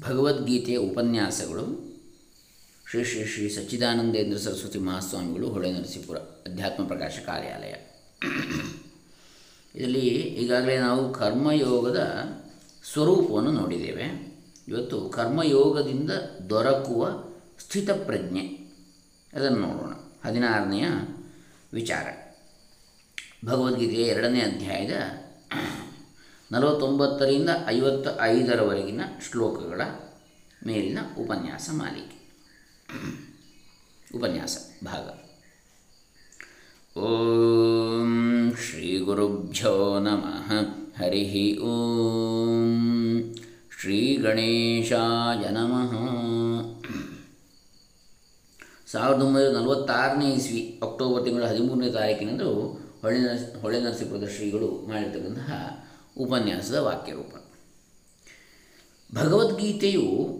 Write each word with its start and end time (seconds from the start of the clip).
ಭಗವದ್ಗೀತೆಯ 0.00 0.76
ಉಪನ್ಯಾಸಗಳು 0.76 1.88
ಶ್ರೀ 2.90 3.04
ಶ್ರೀ 3.04 3.24
ಶ್ರೀ 3.24 3.48
ಸಚ್ಚಿದಾನಂದೇಂದ್ರ 3.48 4.38
ಸರಸ್ವತಿ 4.38 4.78
ಮಹಾಸ್ವಾಮಿಗಳು 4.78 5.48
ಹೊಳೆ 5.48 5.72
ನರಸೀಪುರ 5.72 6.16
ಅಧ್ಯಾತ್ಮ 6.16 6.86
ಪ್ರಕಾಶ 6.86 7.18
ಕಾರ್ಯಾಲಯ. 7.26 7.74
ಇದರಲ್ಲಿ 9.74 10.00
ಈಗಾಗಲೇ 10.08 10.78
ನಾವು 10.78 11.12
ಕರ್ಮಯೋಗದ 11.12 12.22
ಸ್ವರೂಪವನ್ನು 12.92 13.52
ನೋಡಿದ್ದೇವೆ. 13.52 14.36
ಇವತ್ತು 14.68 15.08
ಕರ್ಮಯೋಗದಿಂದ 15.08 16.10
ದೊರಕುವ 16.50 17.24
ಸ್ಥಿತಪ್ರಜ್ಞೆ. 17.58 18.74
ಅದನ್ನು 19.32 19.58
ನೋಡೋಣ. 19.58 19.92
ಹದಿನಾರನೆಯ 20.28 20.86
ವಿಚಾರ. 21.72 22.06
ಭಗವದ್ಗೀತೆಯ 23.46 24.04
ಎರಡನೇ 24.04 24.40
ಅಧ್ಯಾಯದ 24.40 24.92
ನಲವತ್ತೊಂಬತ್ತರಿಂದ 26.52 27.48
ಐವತ್ತ 27.66 28.20
ಐದರವರೆಗಿನ 28.20 29.00
ಶ್ಲೋಕಗಳ 29.30 29.80
ಮೇಲಿನ 30.66 30.98
ಉಪನ್ಯಾಸ 31.18 31.70
ಮಾಲಿಕೆ. 31.72 32.32
ಉಪನ್ಯಾಸ 34.16 34.56
ಭಾಗ. 34.84 35.06
ಓಂ 36.98 38.52
ಶ್ರೀ 38.60 38.98
ಗುರುಭ್ಯೋ 38.98 39.98
ನಮಃ. 39.98 40.52
ಹರಿ 41.02 41.58
ಓಂ. 41.58 43.34
ಶ್ರೀ 43.80 44.16
ಗಣೇಶಾಯ 44.16 45.48
ನಮಃ. 45.48 45.92
ಸಾವಿರದ 48.86 49.22
ಒಂಬೈನೂರ 49.22 49.52
ನಲವತ್ತಾರನೇ 49.52 50.32
ಇಸ್ವಿ, 50.32 50.80
ಅಕ್ಟೋಬರ್ 50.82 51.24
ತಿಂಗಳ 51.24 51.44
ಹದಿಮೂರನೇ 51.44 51.90
ತಾರೀಕಿನಂದು 51.90 52.60
ಹೊಳೆ 53.02 53.18
ನರಸ 53.18 53.56
ಹೊಳೆ 53.62 53.80
ಶ್ರೀಗಳು 54.36 54.86
ಮಾಡಿರ್ತಕ್ಕಂತಹ 54.88 55.87
ಉಪನ್ಯಾಸದ 56.18 56.74
ವಾಕ್ಯರೂಪ. 56.74 57.44
ಭಗವದ್ಗೀತೆಯು 59.14 60.38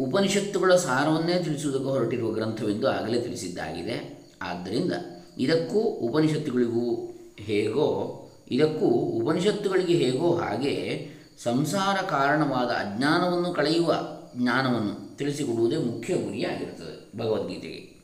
ಉಪನಿಷತ್ತುಗಳ 0.00 0.76
ಸಾರವನ್ನೇ 0.76 1.42
ತಿಳಿಸುವುದಕ್ಕೆ 1.42 1.88
ಹೊರಟಿರುವ 1.88 2.30
ಗ್ರಂಥವೆಂದು 2.30 2.88
ಆಗಲೇ 2.88 3.20
ತಿಳಿಸಿದ್ದಾಗಿದೆ. 3.20 4.26
ಆದ್ದರಿಂದ 4.42 4.92
ಇದಕ್ಕೂ 5.38 5.78
ಉಪನಿಷತ್ತುಗಳಿಗೂ 5.78 7.14
ಹೇಗೋ, 7.38 8.20
ಇದಕ್ಕೂ 8.50 8.86
ಉಪನಿಷತ್ತುಗಳಿಗೆ 8.86 9.94
ಹೇಗೋ 9.94 10.34
ಹಾಗೆ 10.34 11.08
ಸಂಸಾರ 11.42 11.96
ಕಾರಣವಾದ 12.06 12.68
ಅಜ್ಞಾನವನ್ನು 12.68 13.52
ಕಳೆಯುವ 13.52 13.94
ಜ್ಞಾನವನ್ನು 14.36 15.16
ತಿಳಿಸಿಕೊಡುವುದೇ 15.16 15.76
ಮುಖ್ಯ 15.76 16.14
ಗುರಿಯಾಗಿರುತ್ತದೆ 16.14 17.18
ಭಗವದ್ಗೀತೆಗೆ. 17.18 17.94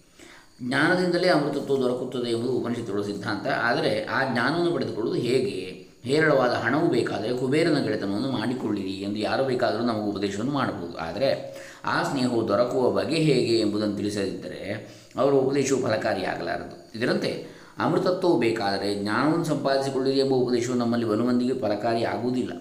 ಜ್ಞಾನದಿಂದಲೇ 0.63 1.29
ಅಮೃತತ್ವ 1.29 1.77
ದೊರಕುತ್ತದೆ 1.77 2.31
ಎಂಬುದು 2.31 2.53
ಉಪನಿಷತ್ತುಗಳ 2.53 3.03
ಸಿದ್ಧಾಂತ. 3.03 3.47
ಆದರೆ 3.47 4.05
ಆ 4.05 4.33
ಜ್ಞಾನವನ್ನು 4.33 4.73
ಪಡೆದುಕೊಳ್ಳುವುದು 4.73 5.23
ಹೇಗೆ? 5.23 5.80
ಹೇರಳವಾದ 6.05 6.51
ಹಣವು 6.51 6.89
ಬೇಕಾದರೆ 6.89 7.37
ಕುಬೇರನ 7.37 7.79
ಗೆಳೆತನವನ್ನು 7.83 8.31
ಮಾಡಿಕೊಳ್ಳಿರಿ 8.31 8.91
ಎಂದು 8.91 9.17
ಯಾರು 9.17 9.45
ಬೇಕಾದರೂ 9.45 9.83
ನಮಗೆ 9.85 10.11
ಉಪದೇಶವನ್ನು 10.11 10.53
ಮಾಡಬಹುದು. 10.53 10.99
ಆದರೆ 10.99 11.55
ಆ 11.85 12.03
ಸ್ನೇಹವು 12.03 12.49
ದೊರಕುವ 12.49 12.91
ಬಗೆ 12.91 13.17
ಹೇಗೆ 13.17 13.59
ಎಂಬುದನ್ನು 13.59 13.97
ತಿಳಿಸದಿದ್ದರೆ 13.97 14.89
ಅವರ 15.17 15.33
ಉಪದೇಶವು 15.33 15.83
ಫಲಕಾರಿಯಾಗಲಾರದು. 15.83 16.99
ಇದರಂತೆ 16.99 17.47
ಅಮೃತತ್ವವು 17.79 18.39
ಬೇಕಾದರೆ 18.39 18.95
ಜ್ಞಾನವನ್ನು 18.95 19.45
ಸಂಪಾದಿಸಿಕೊಳ್ಳಿರಿ 19.45 20.19
ಎಂಬ 20.19 20.35
ಉಪದೇಶವು 20.35 20.77
ನಮ್ಮಲ್ಲಿ 20.77 21.09
ಬಲುಮಂದಿಗೆ 21.09 21.55
ಫಲಕಾರಿ 21.55 22.05
ಆಗುವುದಿಲ್ಲ 22.05 22.53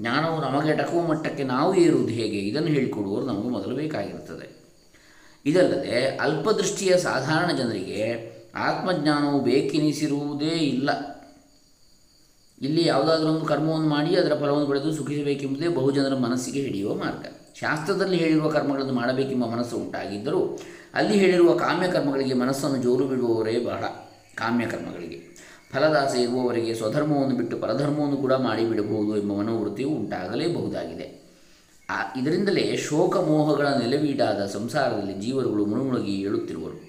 ಜ್ಞಾನವು 0.00 0.40
ನಮಗೆ 0.40 0.76
ಟಕುವ 0.76 1.06
ಮಟ್ಟಕ್ಕೆ 1.06 1.44
ನಾವು 1.44 1.74
ಏರುವುದು 1.74 2.08
ಹೇಗೆ? 2.08 2.38
ಇದನ್ನು 2.38 2.68
ಹೇಳಿಕೊಡುವವರು 2.68 3.26
ನಮಗೆ 3.26 3.48
ಮೊದಲು 3.48 3.76
ಬೇಕಾಗಿರುತ್ತದೆ. 3.76 4.58
ಇದಲ್ಲದೆ 5.46 6.16
ಅಲ್ಪದೃಷ್ಟಿಯ 6.16 6.96
ಸಾಧಾರಣ 6.96 7.56
ಜನರಿಗೆ 7.56 8.32
ಆತ್ಮಜ್ಞಾನವು 8.54 9.40
ಬೇಕೆನಿಸಿರುವುದೇ 9.40 10.46
ಇಲ್ಲ. 10.46 11.17
ಇಲ್ಲಿ 12.62 12.86
ಯಾವುದಾದ್ರೂ 12.86 13.28
ಒಂದು 13.28 13.44
ಕರ್ಮವನ್ನು 13.44 13.88
ಮಾಡಿ 13.88 14.16
ಅದರ 14.16 14.34
ಫಲವನ್ನು 14.34 14.66
ಪಡೆದು 14.66 14.92
ಸುಖಿಸಬೇಕೆಂಬುದೇ 14.92 15.68
ಬಹುಜನರ 15.68 16.14
ಮನಸ್ಸಿಗೆ 16.14 16.60
ಹಿಡಿಯುವ 16.60 16.94
ಮಾರ್ಗ. 16.94 17.26
ಶಾಸ್ತ್ರದಲ್ಲಿ 17.60 18.16
ಹೇಳಿರುವ 18.16 18.48
ಕರ್ಮಗಳನ್ನು 18.48 18.92
ಮಾಡಬೇಕೆಂಬ 18.92 19.44
ಮನಸ್ಸು 19.44 19.76
ಉಂಟಾಗಿದ್ದರೂ 19.76 20.58
ಅಲ್ಲಿ 20.94 21.14
ಹೇಳಿರುವ 21.14 21.54
ಕಾಮ್ಯ 21.54 21.88
ಕರ್ಮಗಳಿಗೆ 21.88 22.34
ಮನಸ್ಸನ್ನು 22.34 22.82
ಜೋರು 22.82 23.06
ಬಿಡುವವರೇ 23.06 23.64
ಬಹಳ 23.64 23.84
ಕಾಮ್ಯ 24.34 24.66
ಕರ್ಮಗಳಿಗೆ 24.66 25.28
ಫಲದಾಸೆ 25.72 26.22
ಇರುವವರಿಗೆ 26.22 26.74
ಸ್ವಧರ್ಮವನ್ನು 26.74 27.36
ಬಿಟ್ಟು 27.36 27.56
ಪರಧರ್ಮವನ್ನು 27.56 28.16
ಕೂಡ 28.16 28.32
ಮಾಡಿಬಿಡಬಹುದು 28.32 29.16
ಎಂಬ 29.16 29.32
ಮನೋವೃತ್ತಿಯು 29.32 29.88
ಉಂಟಾಗಲೇಬಹುದಾಗಿದೆ. 29.88 31.28
ಆ, 31.90 32.20
ಇದರಿಂದಲೇ 32.20 32.76
ಶೋಕ 32.76 33.16
ಮೋಹಗಳ 33.16 33.66
ನೆಲೆವೀಡಾದ 33.66 34.46
ಸಂಸಾರದಲ್ಲಿ 34.46 35.14
ಜೀವರುಗಳು 35.14 35.64
ಮುಳುಮುಳುಗಿ 35.64 36.12
ಏಳುತ್ತಿರುವರು. 36.12 36.88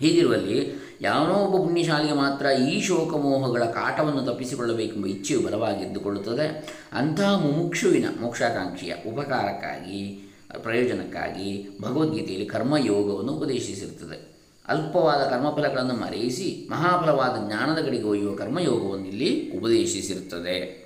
ಹೀಗಿರುವಲ್ಲಿ 0.00 0.74
ಯಾವನೋ 1.02 1.34
ಒಬ್ಬ 1.34 1.56
ಪುಣ್ಯಶಾಲಿಗೆ 1.56 2.14
ಮಾತ್ರ 2.14 2.46
ಈ 2.46 2.80
ಶೋಕಮೋಹಗಳ 2.80 3.64
ಕಾಟವನ್ನು 3.64 4.22
ತಪ್ಪಿಸಿಕೊಳ್ಳಬೇಕೆಂಬ 4.22 5.06
ಇಚ್ಛೆಯು 5.06 5.40
ಬಲವಾಗಿದ್ದುಕೊಳ್ಳುತ್ತದೆ. 5.40 6.76
ಅಂತಹ 6.92 7.40
ಮುಮುಕ್ಷುವಿನ 7.40 8.04
ಮೋಕ್ಷಾಕಾಂಕ್ಷಿಯ 8.20 8.94
ಉಪಕಾರಕ್ಕಾಗಿ, 9.12 10.28
ಪ್ರಯೋಜನಕ್ಕಾಗಿ 10.62 11.68
ಭಗವದ್ಗೀತೆಯಲ್ಲಿ 11.82 12.46
ಕರ್ಮಯೋಗವನ್ನು 12.46 13.32
ಉಪದೇಶಿಸಿರುತ್ತದೆ. 13.32 14.32
ಅಲ್ಪವಾದ 14.68 15.18
ಕರ್ಮಫಲಗಳನ್ನು 15.18 15.94
ಮರೆಯಿಸಿ 15.94 16.68
ಮಹಾಫಲವಾದ 16.70 17.46
ಜ್ಞಾನದ 17.46 17.82
ಕಡೆಗೆ 17.82 18.04
ಒಯ್ಯುವ 18.04 18.34
ಕರ್ಮಯೋಗವನ್ನು 18.34 19.06
ಇಲ್ಲಿ 19.06 19.50
ಉಪದೇಶಿಸಿರುತ್ತದೆ. 19.58 20.82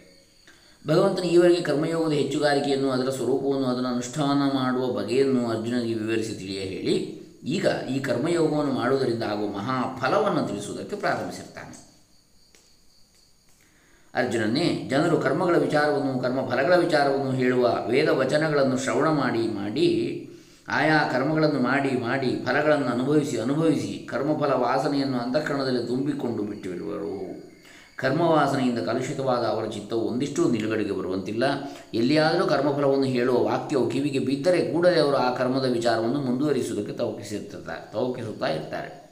ಭಗವಂತನ 0.88 1.22
ಈವರೆಗೆ 1.22 1.60
ಕರ್ಮಯೋಗದ 1.60 2.12
ಹೆಚ್ಚುಗಾರಿಕೆಯನ್ನು 2.12 2.90
ಅದರ 2.90 3.10
ಸ್ವರೂಪವನ್ನು 3.10 3.66
ಅದನ್ನು 3.66 3.88
ಅನುಷ್ಠಾನ 3.88 4.56
ಮಾಡುವ 4.56 4.86
ಬಗೆಯನ್ನು 4.86 5.48
ಅರ್ಜುನನಿಗೆ 5.48 5.94
ವಿವರಿಸಿ 5.94 6.46
ಹೇಳಿ 6.46 7.25
ಈಗ 7.46 7.66
ಈ 7.66 7.98
ಕರ್ಮಯೋಗವನ್ನು 7.98 8.72
ಮಾಡುವುದರಿಂದ 8.72 9.22
ಆಗುವ 9.22 9.48
ಮಹಾಫಲವನ್ನು 9.48 10.48
ತಿಳಿಸುವುದಕ್ಕೆ 10.48 10.96
ಪ್ರಾರಂಭಿಸಿರ್ತಾನೆ. 10.96 11.86
ಅರ್ಜುನನೇ 14.14 14.88
ಜನರು 14.90 15.20
ಕರ್ಮಗಳ 15.20 15.56
ವಿಚಾರವನ್ನು 15.56 16.22
ಕರ್ಮ 16.22 16.48
ಫಲಗಳ 16.50 16.76
ವಿಚಾರವನ್ನು 16.76 17.32
ಹೇಳುವ 17.32 17.78
ವೇದ 17.86 18.08
ವಚನಗಳನ್ನು 18.08 18.78
ಶ್ರವಣ 18.78 19.08
ಮಾಡಿ 19.08 19.38
ಮಾಡಿ, 19.38 19.88
ಆಯಾ 20.68 21.08
ಕರ್ಮಗಳನ್ನು 21.12 21.60
ಮಾಡಿ 21.60 22.00
ಮಾಡಿ, 22.00 22.30
ಫಲಗಳನ್ನು 22.46 22.86
ಅನುಭವಿಸಿ 22.86 23.40
ಅನುಭವಿಸಿ, 23.40 24.08
ಕರ್ಮಫಲ 24.10 24.52
ವಾಸನೆಯನ್ನು 24.52 25.18
ಅಂತಃಕರಣದಲ್ಲಿ 25.18 25.86
ತುಂಬಿಕೊಂಡು 25.86 26.42
ಬಿಟ್ಟಿರುವರು 26.42 26.85
ಕರ್ಮವಾಸನೆಯಿಂದ 27.96 28.78
ಕಲುಷಿತವಾದ 28.78 29.38
ಅವರ 29.38 29.66
ಚಿತ್ತವು 29.66 30.00
ಒಂದಿಷ್ಟು 30.00 30.50
ನಿಲುಗಡೆಗೆ 30.50 30.92
ಬರುವಂತಿಲ್ಲ. 30.92 31.44
ಎಲ್ಲಿಯಾದರೂ 31.94 32.46
ಕರ್ಮಫಲವನ್ನು 32.46 33.04
ಹೇಳುವ 33.04 33.42
ವಾಕ್ಯವು 33.42 33.90
ಕಿವಿಗೆ 33.90 34.18
ಬಿದ್ದರೆ 34.18 34.72
ಕೂಡಲೇ 34.72 35.00
ಅವರು 35.00 35.16
ಆ 35.16 35.34
ಕರ್ಮದ 35.34 35.64
ವಿಚಾರವನ್ನು 35.72 36.20
ಮುಂದುವರಿಸುವುದಕ್ಕೆ 36.20 36.92
ತವಕಿಸಿರ್ತಾರೆ 36.92 37.92
ತವಕಿಸುತ್ತಾ 37.92 38.46
ಇರ್ತಾರೆ. 38.46 39.06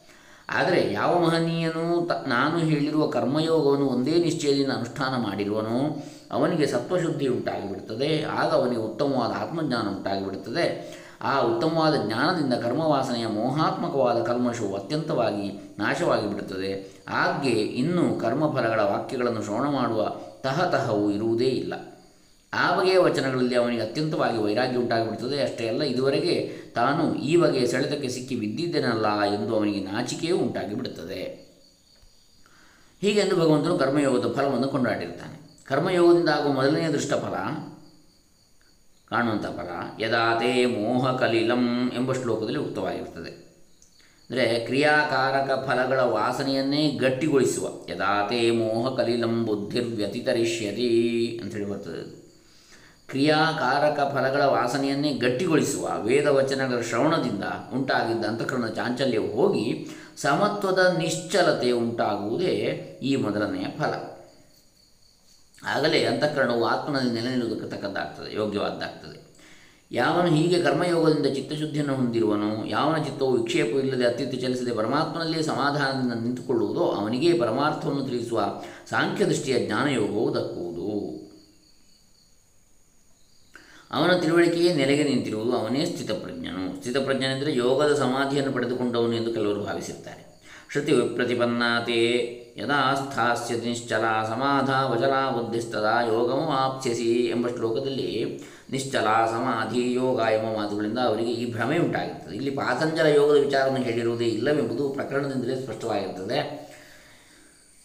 ಆದರೆ 0.51 0.93
ಯಾವ 0.93 1.19
ಮಹನೀಯನೂ 1.19 2.07
ತ, 2.07 2.13
ನಾನು 2.27 2.59
ಹೇಳಿರುವ 2.59 3.07
ಕರ್ಮಯೋಗವನ್ನು 3.07 3.87
ಒಂದೇ 3.87 4.19
ನಿಶ್ಚಯದಿಂದ 4.19 4.71
ಅನುಷ್ಠಾನ 4.71 5.23
ಮಾಡಿರುವನೋ, 5.23 6.05
ಅವನಿಗೆ 6.33 6.67
ಸತ್ವಶುದ್ಧಿ 6.67 7.29
ಉಂಟಾಗಿಬಿಡುತ್ತದೆ. 7.29 8.23
ಆಗ 8.23 8.53
ಅವನಿಗೆ 8.53 8.81
ಉತ್ತಮವಾದ 8.81 9.43
ಆತ್ಮಜ್ಞಾನ 9.43 9.89
ಉಂಟಾಗಿಬಿಡುತ್ತದೆ. 9.89 11.04
ಆ 11.23 11.41
ಉತ್ತಮವಾದ 11.41 12.07
ಜ್ಞಾನದಿಂದ 12.07 12.55
ಕರ್ಮವಾಸನೆಯ 12.55 13.27
ಮೋಹಾತ್ಮಕವಾದ 13.27 14.23
ಕಲ್ಮಶವು 14.23 14.75
ಅತ್ಯಂತವಾಗಿ 14.77 15.75
ನಾಶವಾಗಿ 15.79 16.29
ಬಿಡುತ್ತದೆ 16.29 17.03
ಆಗ್ಗೆ 17.09 17.51
ಇನ್ನೂ 17.51 18.15
ಕರ್ಮಫಲಗಳ 18.21 18.81
ವಾಕ್ಯಗಳನ್ನು 18.81 19.43
ಶ್ರವಣ 19.43 19.69
ಮಾಡುವ 19.69 20.17
ತಹತಹವು 20.43 21.11
ಇರುವುದೇ 21.11 21.45
ಇಲ್ಲ. 21.45 21.75
ಆ 22.55 22.77
ಬಗೆಯ 22.77 22.99
ವಚನಗಳಲ್ಲಿ 22.99 23.55
ಅವನಿಗೆ 23.55 23.83
ಅತ್ಯಂತವಾಗಿ 23.83 24.39
ವೈರಾಗ್ಯ 24.39 24.77
ಉಂಟಾಗಿಬಿಡುತ್ತದೆ. 24.77 25.43
ಅಷ್ಟೇ 25.43 25.69
ಅಲ್ಲ, 25.69 25.83
ಇದುವರೆಗೆ 25.83 26.53
ತಾನು 26.75 27.15
ಈ 27.15 27.37
ಬಗೆಯ 27.37 27.67
ಸೆಳೆತಕ್ಕೆ 27.67 28.09
ಸಿಕ್ಕಿ 28.09 28.37
ಬಿದ್ದಿದ್ದೇನಲ್ಲ 28.37 29.23
ಎಂದು 29.23 29.57
ಅವನಿಗೆ 29.57 29.81
ನಾಚಿಕೆಯೂ 29.81 30.37
ಉಂಟಾಗಿಬಿಡುತ್ತದೆ. 30.37 31.45
ಹೀಗೆಂದು 33.01 33.37
ಭಗವಂತನು 33.37 33.79
ಕರ್ಮಯೋಗದ 33.79 34.33
ಫಲವನ್ನು 34.33 34.69
ಕೊಂಡಾಡಿರ್ತಾನೆ 34.69 35.65
ಕರ್ಮಯೋಗದಿಂದ 35.65 36.29
ಆಗುವ 36.29 36.53
ಮೊದಲನೆಯ 36.53 36.89
ದೃಷ್ಟಫಲ 36.89 37.35
ಕಾಣುವಂಥ 39.11 39.47
ಫಲ 39.47 40.03
ಯದಾತೇ 40.03 40.67
ಮೋಹ 40.67 41.17
ಕಲಿಲಂ 41.17 41.93
ಎಂಬ 41.95 42.13
ಶ್ಲೋಕದಲ್ಲಿ 42.13 42.59
ಉಕ್ತವಾಗಿರುತ್ತದೆ 42.59 43.45
ಅಂದರೆ 44.31 44.61
ಕ್ರಿಯಾಕಾರಕ 44.61 45.69
ಫಲಗಳ 45.69 46.01
ವಾಸನೆಯನ್ನೇ 46.01 46.91
ಗಟ್ಟಿಗೊಳಿಸುವ. 46.91 47.69
ಯದಾತೇ 47.91 48.51
ಮೋಹ 48.51 48.97
ತರಿಷ್ಯತಿ 48.97 49.47
ಬುದ್ಧಿರ್ವ್ಯತಿತರಿಷ್ಯತಿ 49.47 50.91
ಅಂಥೇಳಿ 51.43 51.65
ಬರ್ತದೆ 51.65 52.25
ಕ್ರಿಯಾಕಾರಕ 53.09 54.01
ಫಲಗಳ 54.15 54.43
ವಾಸನೆಯನ್ನೇ 54.43 55.13
ಗಟ್ಟಿಗೊಳಿಸುವ 55.13 56.03
ವೇದ 56.03 56.27
ವಚನಗಳ 56.27 56.81
ಶ್ರವಣದಿಂದ 56.81 57.45
ಉಂಟಾಗಿದ್ದ 57.75 58.25
ಅಂತಃಕರಣದ 58.25 58.69
ಚಾಂಚಲ್ಯವು 58.69 59.33
ಹೋಗಿ 59.33 59.89
ಸಮತ್ವದ 60.17 60.95
ನಿಶ್ಚಲತೆ 60.99 61.71
ಉಂಟಾಗುವುದೇ 61.71 62.55
ಈ 63.03 63.17
ಮೊದಲನೆಯ 63.17 63.65
ಫಲ. 63.79 64.14
ಆಗಲೇ 65.65 66.05
ಅಂತಃಕರಣವು 66.05 66.65
ಆತ್ಮನಲ್ಲಿ 66.65 67.13
ನೆಲೆ 67.13 67.31
ನಿಲ್ಲುವುದಕ್ಕೆ 67.31 67.77
ತಕ್ಕದ್ದಾಗ್ತದೆ 67.77 68.35
ಯೋಗ್ಯವಾದ್ದಾಗ್ತದೆ. 68.35 69.25
ಯಾವನು 69.93 70.35
ಹೀಗೆ 70.35 70.63
ಕರ್ಮಯೋಗದಿಂದ 70.63 71.27
ಚಿತ್ತಶುದ್ಧಿಯನ್ನು 71.27 71.95
ಹೊಂದಿರುವನು, 71.95 72.67
ಯಾವನ 72.67 73.03
ಚಿತ್ತವು 73.03 73.37
ವಿಕ್ಷೇಪ 73.37 73.67
ಇಲ್ಲದೆ 73.67 74.05
ಅತ್ಯುತ್ತ 74.05 74.35
ಚಲಿಸದೆ 74.35 74.75
ಪರಮಾತ್ಮನಲ್ಲಿಯೇ 74.75 75.43
ಸಮಾಧಾನದಿಂದ 75.43 76.25
ನಿಂತುಕೊಳ್ಳುವುದೋ, 76.25 76.81
ಅವನಿಗೆ 76.81 77.39
ಪರಮಾರ್ಥವನ್ನು 77.39 78.05
ತಿಳಿಸುವ 78.05 78.63
ಸಾಂಖ್ಯದೃಷ್ಟಿಯ 78.91 79.67
ಜ್ಞಾನಯೋಗವು 79.67 80.35
ದಕ್ಕುವುದು. 80.35 80.85
ಅವನ 83.91 84.21
ತಿಳುವಳಿಕೆಯೇ 84.21 84.75
ನೆಲೆಗೆ 84.75 85.05
ನಿಂತಿರುವುದು, 85.05 85.53
ಅವನೇ 85.53 85.85
ಸ್ಥಿತಪ್ರಜ್ಞನು. 85.85 86.77
ಸ್ಥಿತಪ್ರಜ್ಞನೆಂದರೆ 86.81 87.57
ಯೋಗದ 87.57 87.95
ಸಮಾಧಿಯನ್ನು 87.95 88.53
ಪಡೆದುಕೊಂಡವನು 88.53 89.13
ಎಂದು 89.13 89.33
ಕೆಲವರು 89.33 89.65
ಭಾವಿಸುತ್ತಾರೆ. 89.65 90.43
ಶ್ರುತಿ 90.73 90.93
ಪ್ರತಿಪನ್ನಾತೆ 90.93 92.44
ಯದಾ 92.57 92.95
ಸ್ಥಾಸ್ಯತಿ 92.95 93.69
ನಿಶ್ಚಲ 93.69 94.05
ಸಮಾಧ 94.29 94.71
ವಚಲ 94.71 95.13
ಯೋಗಮು 96.09 96.51
ಆಪ್ಸ್ಯಸಿ 96.51 97.27
ಎಂಬ 97.27 97.49
ಶ್ಲೋಕದಲ್ಲಿ 97.49 98.41
ನಿಶ್ಚಲ 98.71 99.05
ಸಮಾಧಿ 99.05 99.93
ಯೋಗ 99.93 100.21
ಎಂಬ 100.21 100.57
ಮಾತುಗಳಿಂದ 100.57 100.99
ಅವರಿಗೆ 100.99 101.31
ಈ 101.31 101.53
ಭ್ರಮೆ 101.53 101.79
ಉಂಟಾಗಿರ್ತದೆ. 101.79 102.37
ಇಲ್ಲಿ 102.37 102.51
ಪಾತಂಜಲ 102.51 103.07
ಯೋಗದ 103.07 103.37
ವಿಚಾರವನ್ನು 103.37 103.83
ಹೇಳಿರುವುದೇ 103.83 104.25
ಇಲ್ಲವೆಂಬುದು 104.25 104.89
ಪ್ರಕರಣದಿಂದಲೇ 104.89 105.57
ಸ್ಪಷ್ಟವಾಗಿರ್ತದೆ. 105.57 106.71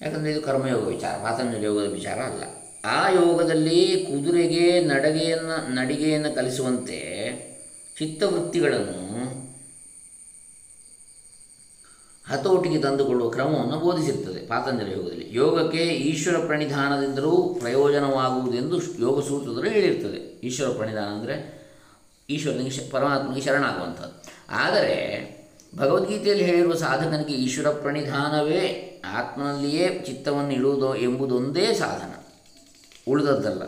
ಯಾಕಂದರೆ 0.01 0.31
ಇದು 0.31 0.41
ಕರ್ಮಯೋಗ 0.41 0.87
ವಿಚಾರ, 0.87 1.11
ಪಾತಂಜಲ 1.23 1.63
ಯೋಗದ 1.63 1.91
ವಿಚಾರ 1.91 2.19
ಅಲ್ಲ. 2.19 2.43
ಆ 2.85 3.09
ಯೋಗದಲ್ಲಿ 3.09 4.07
ಕುದುರೆಗೆ 4.11 4.81
ನಡಗೆಯನ್ನು, 4.81 5.75
ನಡಿಗೆಯನ್ನು 5.75 6.35
ಕಲಿಸುವಂತೆ 6.35 6.99
ಚಿತ್ತವೃತ್ತಿಗಳನ್ನು 7.99 9.28
ಹತೋಟಿಗೆ 12.31 12.81
ತಂದುಕೊಳ್ಳುವ 12.81 13.29
ಕ್ರಮವನ್ನು 13.29 13.79
ಬೋಧಿಸಿರ್ತದೆ 13.79 14.47
ಪಾತಂಜಲ 14.47 14.91
ಯೋಗದಲ್ಲಿ. 14.91 15.29
ಯೋಗಕ್ಕೆ 15.31 15.77
ಈಶ್ವರ 15.77 16.45
ಪ್ರಣಿಧಾನದಿಂದಲೂ 16.45 17.57
ಪ್ರಯೋಜನವಾಗುವುದೆಂದು 17.59 18.77
ಯೋಗ 18.99 19.27
ಸೂತ್ರದಲ್ಲಿ 19.27 19.69
ಹೇಳಿರ್ತದೆ. 19.69 20.39
ಈಶ್ವರ 20.43 20.69
ಪ್ರಣಿಧಾನ 20.75 21.07
ಅಂದರೆ 21.07 21.59
ಈಶ್ವರನಿಗೆ 22.29 22.89
ಪರಮಾತ್ಮನಿಗೆ 22.89 23.45
ಶರಣಾಗುವಂಥದ್ದು. 23.45 24.31
ಆದರೆ 24.49 24.95
ಭಗವದ್ಗೀತೆಯಲ್ಲಿ 25.77 26.45
ಹೇಳಿರುವ 26.45 26.73
ಸಾಧಕನಿಗೆ 26.73 27.33
ಈಶ್ವರ 27.33 27.71
ಪ್ರಣಿಧಾನವೇ 27.71 28.85
ಆತ್ಮನಲ್ಲಿಯೇ 29.05 30.03
ಚಿತ್ತವನ್ನು 30.05 30.53
ಇಡುವುದು 30.53 30.95
ಎಂಬುದೊಂದೇ 30.95 31.73
ಸಾಧನ. 31.73 32.23
ಉಳಿದದ್ದಲ್ಲ. 33.11 33.63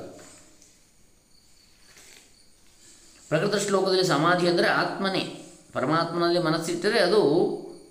ಪ್ರಕೃತ 3.30 3.56
ಶ್ಲೋಕದಲ್ಲಿ 3.56 4.04
ಸಮಾಧಿ 4.04 4.48
ಅಂದರೆ 4.48 4.68
ಆತ್ಮನೇ. 4.68 5.46
ಪರಮಾತ್ಮನಲ್ಲಿ 5.74 6.40
ಮನಸ್ಸಿಟ್ಟರೆ 6.40 7.00
ಅದು 7.00 7.22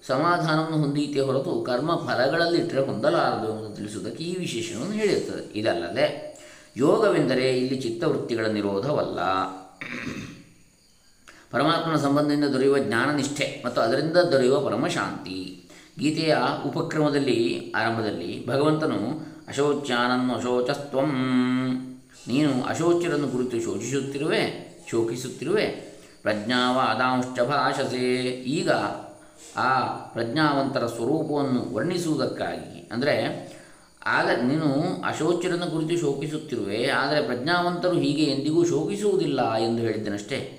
ಸಮಾಧಾನವನ್ನು 0.06 0.78
ಹೊಂದೀತೆ 0.78 1.20
ಹೊರತು 1.20 1.62
ಕರ್ಮ 1.62 1.96
ಫಲಗಳಲ್ಲಿಟ್ಟರೆ 1.96 2.86
ಹೊಂದಲಾರದು 2.86 3.66
ಎಂದು 3.66 3.76
ತಿಳಿಸುವುದಕ್ಕೆ 3.76 4.24
ಈ 4.24 4.38
ವಿಶೇಷಣವನ್ನು 4.38 4.92
ಹೇಳಿರುತ್ತದೆ. 4.92 5.58
ಇದಲ್ಲದೆ, 5.58 6.30
ಯೋಗವೆಂದರೆ 6.76 7.58
ಇಲ್ಲಿ 7.58 7.80
ಚಿತ್ತವೃತ್ತಿಗಳ 7.80 8.46
ನಿರೋಧವಲ್ಲ. 8.46 9.20
ಪರಮಾತ್ಮನ 11.50 11.96
ಸಂಬಂಧದಿಂದ 11.96 12.44
ದೊರೆಯುವ 12.44 12.78
ಜ್ಞಾನನಿಷ್ಠೆ 12.78 13.62
ಮತ್ತು 13.66 13.80
ಅದರಿಂದ 13.80 14.16
ದೊರೆಯುವ 14.16 14.68
ಪರಮಶಾಂತಿ. 14.68 15.68
ಗೀತೆಯ 15.98 16.36
ಉಪಕ್ರಮದಲ್ಲಿ, 16.66 17.72
ಆರಂಭದಲ್ಲಿ 17.76 18.46
ಭಗವಂತನು 18.46 19.26
ಅಶೋಚ್ಯಾನನ್ನು 19.48 20.34
ಅಶೋಚಸ್ತ್ವಂ, 20.34 21.12
ನೀನು 22.28 22.62
ಅಶೋಚ್ಯರನ್ನು 22.62 23.28
ಕುರಿತು 23.28 23.60
ಶೋಚಿಸುತ್ತಿರುವೆ, 23.64 24.70
ಶೋಕಿಸುತ್ತಿರುವೆ, 24.90 25.66
ಪ್ರಜ್ಞಾವಾದಾಂಶ್ಚ 26.22 27.40
ಭಾಷಸೆ. 27.40 28.14
ಈಗ 28.30 28.70
ಆ 29.56 29.80
ಪ್ರಜ್ಞಾವಂತರ 29.86 30.86
ಸ್ವರೂಪವನ್ನು 30.86 31.74
ವರ್ಣಿಸುವುದಕ್ಕಾಗಿ. 31.74 32.88
ಅಂದರೆ, 32.92 33.48
ಆಗ 34.06 34.30
ನೀನು 34.30 35.02
ಅಶೋಚ್ಯರನ್ನು 35.04 35.66
ಕುರಿತು 35.66 36.00
ಶೋಕಿಸುತ್ತಿರುವೆ, 36.00 36.88
ಆದರೆ 36.88 37.22
ಪ್ರಜ್ಞಾವಂತರು 37.22 37.92
ಹೀಗೆ 37.92 38.22
ಎಂದಿಗೂ 38.22 38.64
ಶೋಕಿಸುವುದಿಲ್ಲ 38.64 39.54
ಎಂದು 39.54 39.82
ಹೇಳಿದ್ದೇನಷ್ಟೇ. 39.82 40.56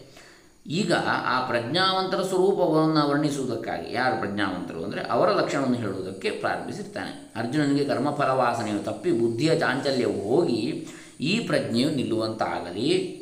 ಈಗ 0.68 0.94
ಆ 1.06 1.48
ಪ್ರಜ್ಞಾವಂತರ 1.48 2.22
ಸ್ವರೂಪವನ್ನು 2.22 3.10
ವರ್ಣಿಸುವುದಕ್ಕಾಗಿ, 3.10 3.94
ಯಾರು 3.94 4.20
ಪ್ರಜ್ಞಾವಂತರು 4.20 4.84
ಅಂದರೆ 4.84 5.02
ಅವರ 5.02 5.30
ಲಕ್ಷಣವನ್ನು 5.30 5.76
ಹೇಳುವುದಕ್ಕೆ 5.76 6.32
ಪ್ರಾರಂಭಿಸಿರ್ತಾನೆ. 6.32 7.34
ಅರ್ಜುನನಿಗೆ 7.36 7.86
ಕರ್ಮಫಲವಾಸನೆಯು 7.86 8.84
ತಪ್ಪಿ 8.84 9.12
ಬುದ್ಧಿಯ 9.12 9.60
ಚಾಂಚಲ್ಯವು 9.60 10.30
ಹೋಗಿ 10.30 10.88
ಈ 11.22 11.40
ಪ್ರಜ್ಞೆಯು 11.40 11.90
ನಿಲ್ಲುವಂತಾಗಲಿ. 11.90 13.21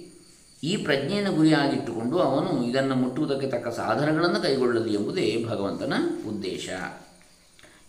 ಈ 0.64 0.78
ಪ್ರಜ್ಞೆಯನ್ನು 0.78 1.32
ಗುರಿಯಾಗಿಟ್ಟುಕೊಂಡು 1.32 2.20
ಅವನು 2.20 2.66
ಇದನ್ನು 2.66 2.96
ಮುಟ್ಟುವುದಕ್ಕೆ 2.96 3.48
ತಕ್ಕ 3.48 3.68
ಸಾಧನಗಳನ್ನು 3.68 4.44
ಕೈಗೊಳ್ಳಲಿ 4.44 4.94
ಎಂಬುದೇ 4.94 5.46
ಭಗವಂತನ 5.50 5.94
ಉದ್ದೇಶ. 6.30 6.70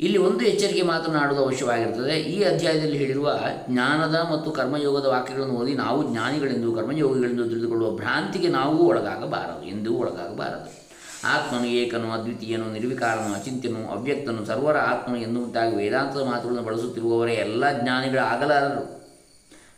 ಇಲ್ಲಿ 0.01 0.19
ಒಂದು 0.19 0.45
ಎಚ್ಚರಿಕೆ 0.45 0.83
ಮಾತನಾಡುವುದು 0.83 1.45
ಅವಶ್ಯವಾಗಿರುತ್ತದೆ. 1.45 2.21
ಈ 2.21 2.43
ಅಧ್ಯಾಯದಲ್ಲಿ 2.43 2.97
ಹೇಳಿರುವ 2.97 3.39
ಜ್ಞಾನದ 3.71 4.29
ಮತ್ತು 4.33 4.51
ಕರ್ಮಯೋಗದ 4.51 5.07
ವಾಕ್ಯಗಳನ್ನು 5.07 5.55
ಓದಿ 5.55 5.75
ನಾವು 5.75 6.13
ಜ್ಞಾನಿಗಳೆಂದು, 6.13 6.73
ಕರ್ಮಯೋಗಿಗಳೆಂದು 6.73 7.49
ತಿಳಿದುಕೊಳ್ಳುವ 7.49 7.91
ಭ್ರಾಂತಿಗೆ 7.91 8.49
ನಾವು 8.49 8.87
ಒಳಗಾಗಬಾರದು, 8.87 9.67
ಎಂದೂ 9.67 9.95
ಒಳಗಾಗಬಾರದು. 9.95 10.81
ಆತ್ಮನು 11.25 11.67
ಏಕನು, 11.67 12.13
ಅದ್ವಿತೀಯನು, 12.13 12.73
ನಿರ್ವಿಕಾರನು, 12.73 13.35
ಅಚಿಂತ್ಯನು, 13.35 13.91
ಅವ್ಯಕ್ತನು, 13.91 14.45
ಸರ್ವರ 14.45 14.79
ಆತ್ಮನು 14.79 15.19
ಎನ್ನುವಂತಾಗಿ 15.19 15.77
ವೇದಾಂತದ 15.77 16.21
ಮಾತುಗಳನ್ನು 16.21 16.63
ಬಳಸುತ್ತಿರುವವರೇ 16.63 17.35
ಎಲ್ಲ 17.35 17.83
ಜ್ಞಾನಿಗಳ 17.83 18.19
ಆಗಲಾರರು 18.19 19.00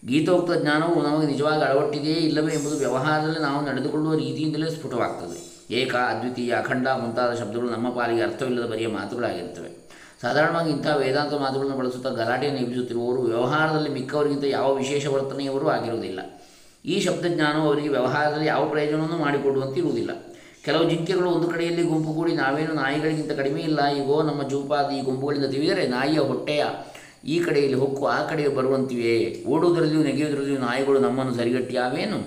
ಗೀತೋಕ್ತ 0.06 0.52
ಜ್ಞಾನವು 0.62 1.02
ನಮಗೆ 1.02 1.26
ನಿಜವಾಗಿ 1.26 1.62
ಅಳವಟ್ಟಿದೆಯೇ 1.62 2.14
ಇಲ್ಲವೇ 2.14 2.52
ಎಂಬುದು 2.52 2.76
ವ್ಯವಹಾರದಲ್ಲಿ 2.76 3.38
ನಾವು 3.38 3.66
ನಡೆದುಕೊಳ್ಳುವ 3.66 4.14
ರೀತಿಯಿಂದಲೇ 4.14 4.70
ಸ್ಫುಟವಾಗ್ತದೆ. 4.70 5.38
ಏಕ, 5.74 5.94
ಅದ್ವಿತೀಯ, 5.94 6.52
ಅಖಂಡ 6.52 6.88
ಮುಂತಾದ 6.88 7.34
ಶಬ್ದಗಳು 7.34 7.68
ನಮ್ಮ 7.70 7.90
ಪಾಲಿಗೆ 7.90 8.22
ಅರ್ಥವಿಲ್ಲದ 8.22 8.66
ಬರಿಯ 8.70 8.86
ಮಾತುಗಳಾಗಿರ್ತವೆ 8.86 9.70
ಸಾಧಾರಣವಾಗಿ 10.22 10.70
ಇಂಥ 10.70 10.86
ವೇದಾಂತ 10.98 11.34
ಮಾತುಗಳನ್ನು 11.34 11.76
ಬಳಸುತ್ತಾ 11.76 12.08
ಗಲಾಟೆಯನ್ನು 12.08 12.60
ಎಬ್ಬಿಸುತ್ತಿರುವವರು 12.60 13.22
ವ್ಯವಹಾರದಲ್ಲಿ 13.22 13.88
ಮಿಕ್ಕವರಿಗಿಂತ 13.88 14.44
ಯಾವ 14.44 14.74
ವಿಶೇಷ 14.74 15.06
ವರ್ತನೆಯವರೂ 15.06 15.66
ಆಗಿರುವುದಿಲ್ಲ. 15.68 16.20
ಈ 16.84 17.00
ಶಬ್ದಜ್ಞಾನವು 17.00 17.66
ಅವರಿಗೆ 17.66 17.88
ವ್ಯವಹಾರದಲ್ಲಿ 17.88 18.46
ಯಾವ 18.46 18.68
ಪ್ರಯೋಜನವನ್ನು 18.68 19.16
ಮಾಡಿಕೊಡುವಂತೆ 19.16 19.80
ಇರುವುದಿಲ್ಲ. 19.80 20.10
ಕೆಲವು 20.64 20.90
ಜಿಂಕೆಗಳು 20.90 21.30
ಒಂದು 21.30 21.48
ಕಡೆಯಲ್ಲಿ 21.48 21.82
ಗುಂಪು 21.82 22.12
ಕೂಡಿ 22.12 22.32
ನಾವೇನು 22.32 22.74
ನಾಯಿಗಳಿಗಿಂತ 22.74 23.32
ಕಡಿಮೆ 23.32 23.60
ಇಲ್ಲ, 23.60 23.80
ಈಗೋ 23.88 24.22
ನಮ್ಮ 24.22 24.48
ಜೂಪಾದ 24.48 24.90
ಈ 24.90 25.00
ಗುಂಪುಗಳಿಂದ 25.02 25.44
ತಿಳಿದರೆ 25.44 25.86
ನಾಯಿಯ 25.86 26.18
ಹೊಟ್ಟೆಯ 26.18 26.64
ಈ 27.24 27.38
ಕಡೆಯಲ್ಲಿ 27.38 27.78
ಹೊಕ್ಕು, 27.78 28.06
ಆ 28.06 28.26
ಕಡೆಗೆ 28.26 28.48
ಬರುವಂತಿವೆ. 28.48 29.44
ಓಡುವುದರಲ್ಲಿಯೂ 29.44 30.02
ನೆಗೆಯುವುದರಲ್ಲಿಯೂ 30.02 30.58
ನಾಯಿಗಳು 30.58 30.98
ನಮ್ಮನ್ನು 30.98 31.34
ಸರಿಗಟ್ಟಿಯಾವೇನು 31.34 32.18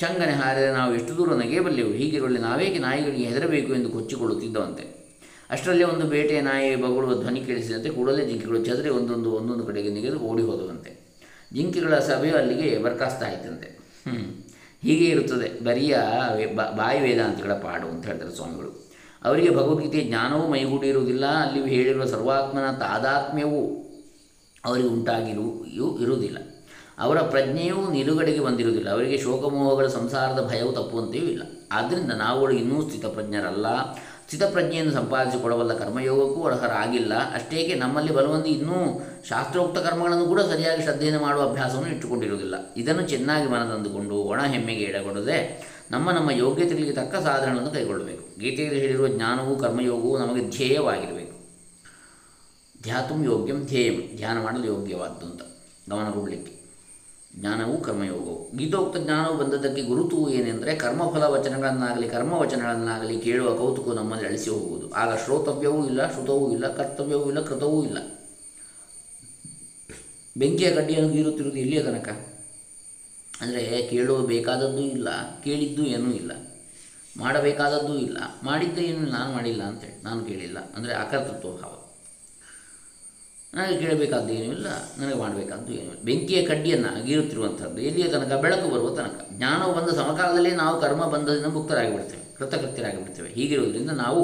ಚಂಗನೆ 0.00 0.32
ಹಾರಿದರೆ 0.32 0.72
ನಾವು 0.72 0.94
ಎಷ್ಟು 0.94 1.16
ದೂರ 1.16 1.34
ನೆಗೆಯಬಲ್ಲೆವು? 1.34 1.90
ಹೀಗಿರುವಲ್ಲಿ 1.90 2.38
ನಾವೇಕೆ 2.38 2.78
ನಾಯಿಗಳಿಗೆ 2.78 3.24
ಹೆದರಬೇಕು 3.24 3.74
ಎಂದು 3.74 3.88
ಕೊಚ್ಚಿಕೊಳ್ಳುತ್ತಿದ್ದವಂತೆ. 3.88 5.00
ಅಷ್ಟರಲ್ಲಿ 5.50 5.84
ಒಂದು 5.84 6.06
ಬೇಟೆಯ 6.06 6.40
ನಾಯಿ 6.40 6.76
ಬಗಳುವ 6.76 7.14
ಧ್ವನಿ 7.20 7.40
ಕೇಳಿಸಿದಂತೆ 7.40 7.90
ಕೂಡಲೇ 7.90 8.26
ಜಿಂಕೆಗಳು 8.26 8.64
ಚದರಿ 8.64 8.88
ಒಂದೊಂದು 8.88 9.32
ಒಂದೊಂದು 9.32 9.64
ಕಡೆಗೆ 9.64 9.90
ನೆಗೆದು 9.90 10.18
ಓಡಿ 10.18 10.42
ಹೋದವಂತೆ 10.42 10.90
ಜಿಂಕೆಗಳ 11.54 11.94
ಸಭೆಯು 11.98 12.36
ಅಲ್ಲಿಗೆ 12.36 12.78
ಬರ್ಕಾಸ್ತಾ 12.78 13.28
ಇತ್ತಂತೆ 13.28 13.68
ಹ್ಞೂ 14.10 14.20
ಹೀಗೆ 14.82 15.04
ಇರುತ್ತದೆ. 15.04 15.64
ಬರಿಯ 15.64 15.98
ಬಾಯಿ 16.76 17.00
ವೇದಾಂತಗಳ 17.00 17.52
ಪಾಡು 17.52 17.88
ಅಂತ 17.88 18.06
ಹೇಳ್ತಾರೆ 18.06 18.34
ಸ್ವಾಮಿಗಳು. 18.36 18.70
ಅವರಿಗೆ 19.24 19.50
ಭಗವದ್ಗೀತೆಯ 19.50 20.04
ಜ್ಞಾನವೂ 20.08 20.48
ಮೈಗೂಡಿರುವುದಿಲ್ಲ. 20.48 21.26
ಅಲ್ಲಿ 21.26 21.68
ಹೇಳಿರುವ 21.68 22.04
ಸರ್ವಾತ್ಮನ 22.04 22.70
ತಾದಾತ್ಮ್ಯವೂ 22.70 23.60
ಅವರಿಗೆ 24.64 24.88
ಉಂಟಾಗಿರು 24.88 25.66
ಇರುವುದಿಲ್ಲ. 26.00 26.38
ಅವರ 26.98 27.18
ಪ್ರಜ್ಞೆಯೂ 27.20 27.90
ನಿಲುಗಡೆಗೆ 27.90 28.40
ಬಂದಿರುವುದಿಲ್ಲ. 28.40 28.90
ಅವರಿಗೆ 28.90 29.18
ಶೋಕಮೋಹಗಳ 29.18 29.86
ಸಂಸಾರದ 29.86 30.48
ಭಯವು 30.50 30.72
ತಪ್ಪುವಂತೆಯೂ 30.72 31.24
ಇಲ್ಲ. 31.24 31.42
ಆದ್ದರಿಂದ 31.72 32.12
ನಾವುಗಳು 32.12 32.52
ಇನ್ನೂ 32.52 32.88
ಸ್ಥಿತಪ್ರಜ್ಞರಲ್ಲ. 32.88 33.66
ಸ್ಥಿತಪ್ರಜ್ಞೆಯನ್ನು 33.94 34.92
ಸಂಪಾದಿಸಿಕೊಳ್ಳಬಲ್ಲ 34.92 35.72
ಕರ್ಮಯೋಗಕ್ಕೂ 35.72 36.42
ಅರ್ಹರಾಗಿಲ್ಲ. 36.42 37.14
ಅಷ್ಟೇಕೆ, 37.34 37.74
ನಮ್ಮಲ್ಲಿ 37.74 38.14
ಬಲವಂತೆ 38.14 38.50
ಇನ್ನೂ 38.50 39.00
ಶಾಸ್ತ್ರೋಕ್ತ 39.28 39.78
ಕರ್ಮಗಳನ್ನು 39.78 40.26
ಕೂಡ 40.26 40.40
ಸರಿಯಾಗಿ 40.40 40.82
ಶ್ರದ್ಧೆಯನ್ನು 40.82 41.20
ಮಾಡುವ 41.20 41.42
ಅಭ್ಯಾಸವನ್ನು 41.42 41.88
ಇಟ್ಟುಕೊಂಡಿರುವುದಿಲ್ಲ. 41.88 42.54
ಇದನ್ನು 42.76 43.02
ಚೆನ್ನಾಗಿ 43.02 43.48
ಮನದಂದುಕೊಂಡು, 43.50 44.14
ಒಣ 44.14 44.40
ಹೆಮ್ಮೆಗೆ 44.42 44.84
ಎಡಗೊಡದೆ 44.84 45.70
ನಮ್ಮ 45.90 46.10
ನಮ್ಮ 46.10 46.30
ಯೋಗ್ಯತೆಗಳಿಗೆ 46.30 46.92
ತಕ್ಕ 46.92 47.16
ಸಾಧನಗಳನ್ನು 47.16 47.70
ಕೈಗೊಳ್ಳಬೇಕು. 47.70 48.40
ಗೀತೆಯಲ್ಲಿ 48.40 48.80
ಹೇಳಿರುವ 48.80 49.08
ಜ್ಞಾನವೂ 49.08 49.56
ಕರ್ಮಯೋಗವೂ 49.56 50.18
ನಮಗೆ 50.18 50.50
ಧ್ಯೇಯವಾಗಿರಬೇಕು 50.50 51.19
ಧ್ಯಾತುಂ 52.80 53.20
ಯೋಗ್ಯಂ 53.30 53.58
ಧ್ಯೇಯಂ, 53.70 53.96
ಧ್ಯಾನ 54.18 54.36
ಮಾಡಲು 54.44 54.66
ಯೋಗ್ಯವಾದ್ದು 54.72 55.24
ಅಂತ 55.30 55.42
ಗಮನ 55.90 56.06
ಕೊಡಲಿಕ್ಕೆ 56.14 56.52
ಜ್ಞಾನವು 57.40 57.74
ಕರ್ಮಯೋಗವು. 57.86 58.36
ಗೀತೋಕ್ತ 58.58 58.96
ಜ್ಞಾನವು 59.04 59.34
ಬಂದದ್ದಕ್ಕೆ 59.40 59.82
ಗುರುತು 59.82 60.16
ಏನೆಂದರೆ 60.36 60.72
ಕರ್ಮಫಲ 60.74 61.24
ವಚನಗಳನ್ನಾಗಲಿ 61.34 62.06
ಕರ್ಮವಚನಗಳನ್ನಾಗಲಿ 62.14 63.16
ಕೇಳುವ 63.26 63.50
ಕೌತುಕ 63.58 63.94
ನಮ್ಮಲ್ಲಿ 63.98 64.26
ಅಳಿಸಿ 64.28 64.48
ಹೋಗುವುದು. 64.50 64.86
ಆಗ 65.00 65.10
ಶ್ರೋತವ್ಯವೂ 65.24 65.80
ಇಲ್ಲ, 65.90 66.00
ಶ್ರುತವೂ 66.14 66.46
ಇಲ್ಲ, 66.56 66.66
ಕರ್ತವ್ಯವೂ 66.78 67.26
ಇಲ್ಲ, 67.32 67.42
ಕೃತವೂ 67.50 67.78
ಇಲ್ಲ. 67.88 67.98
ಬೆಂಕಿಯ 70.36 70.70
ಗಡ್ಡಿಯನ್ನು 70.70 71.12
ಗೀರುತ್ತಿರುವುದು 71.16 71.60
ಇಲ್ಲಿಯ 71.64 71.82
ತನಕ. 71.82 72.08
ಅಂದರೆ 73.34 73.62
ಕೇಳುವ 73.90 74.18
ಬೇಕಾದದ್ದೂ 74.32 74.82
ಇಲ್ಲ, 74.96 75.08
ಕೇಳಿದ್ದು 75.44 75.84
ಏನೂ 75.94 76.10
ಇಲ್ಲ, 76.20 76.32
ಮಾಡಬೇಕಾದದ್ದೂ 77.16 77.94
ಇಲ್ಲ, 78.06 78.18
ಮಾಡಿದ್ದೇ 78.42 78.82
ಏನು 78.90 79.06
ನಾನು 79.16 79.30
ಮಾಡಿಲ್ಲ 79.36 79.62
ಅಂತೇಳಿ, 79.62 79.96
ನಾನು 80.04 80.20
ಕೇಳಿಲ್ಲ. 80.24 80.58
ಅಂದರೆ 80.76 80.92
ಅಕರ್ತೃತ್ವ 80.94 81.52
ಭಾವ 81.62 81.74
ನನಗೆ 83.54 83.76
ಕೇಳಬೇಕಾದ್ದು 83.78 84.32
ಏನೂ 84.32 84.52
ಇಲ್ಲ, 84.52 84.68
ನನಗೆ 84.98 85.16
ಮಾಡಬೇಕಾದ್ದು 85.18 85.70
ಏನೂ 85.72 85.90
ಇಲ್ಲ. 85.92 86.02
ಬೆಂಕಿಯ 86.04 86.40
ಕಡ್ಡಿಯನ್ನು 86.46 86.90
ಗೀರುತ್ತಿರುವಂಥದ್ದು 87.04 87.78
ಎಲ್ಲಿಯ 87.80 88.06
ತನಕ? 88.08 88.32
ಬೆಳಕು 88.44 88.66
ಬರುವ 88.74 88.90
ತನಕ. 88.94 89.26
ಜ್ಞಾನವು 89.36 89.72
ಬಂದ 89.78 89.88
ಸಮಕಾಲದಲ್ಲಿ 89.96 90.52
ನಾವು 90.54 90.80
ಕರ್ಮ 90.80 91.04
ಬಂಧದಿಂದ 91.04 91.46
ಮುಕ್ತರಾಗಿಬಿಡ್ತೇವೆ, 91.46 92.22
ಕೃತಕೃತ್ಯರಾಗಿಬಿಡ್ತೇವೆ. 92.38 93.28
ಹೀಗಿರುವುದರಿಂದ 93.28 93.90
ನಾವು 93.90 94.22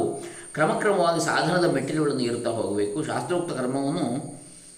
ಕ್ರಮಕ್ರಮವಾಗಿ 0.55 1.25
ಸಾಧನದ 1.25 1.67
ಮೆಟ್ಟಿಲುಗಳನ್ನು 1.73 2.23
ಏರುತ್ತಾ 2.23 2.51
ಹೋಗಬೇಕು. 2.51 3.03
ಶಾಸ್ತ್ರೋಕ್ತ 3.03 3.53
ಕರ್ಮವನ್ನು 3.53 4.07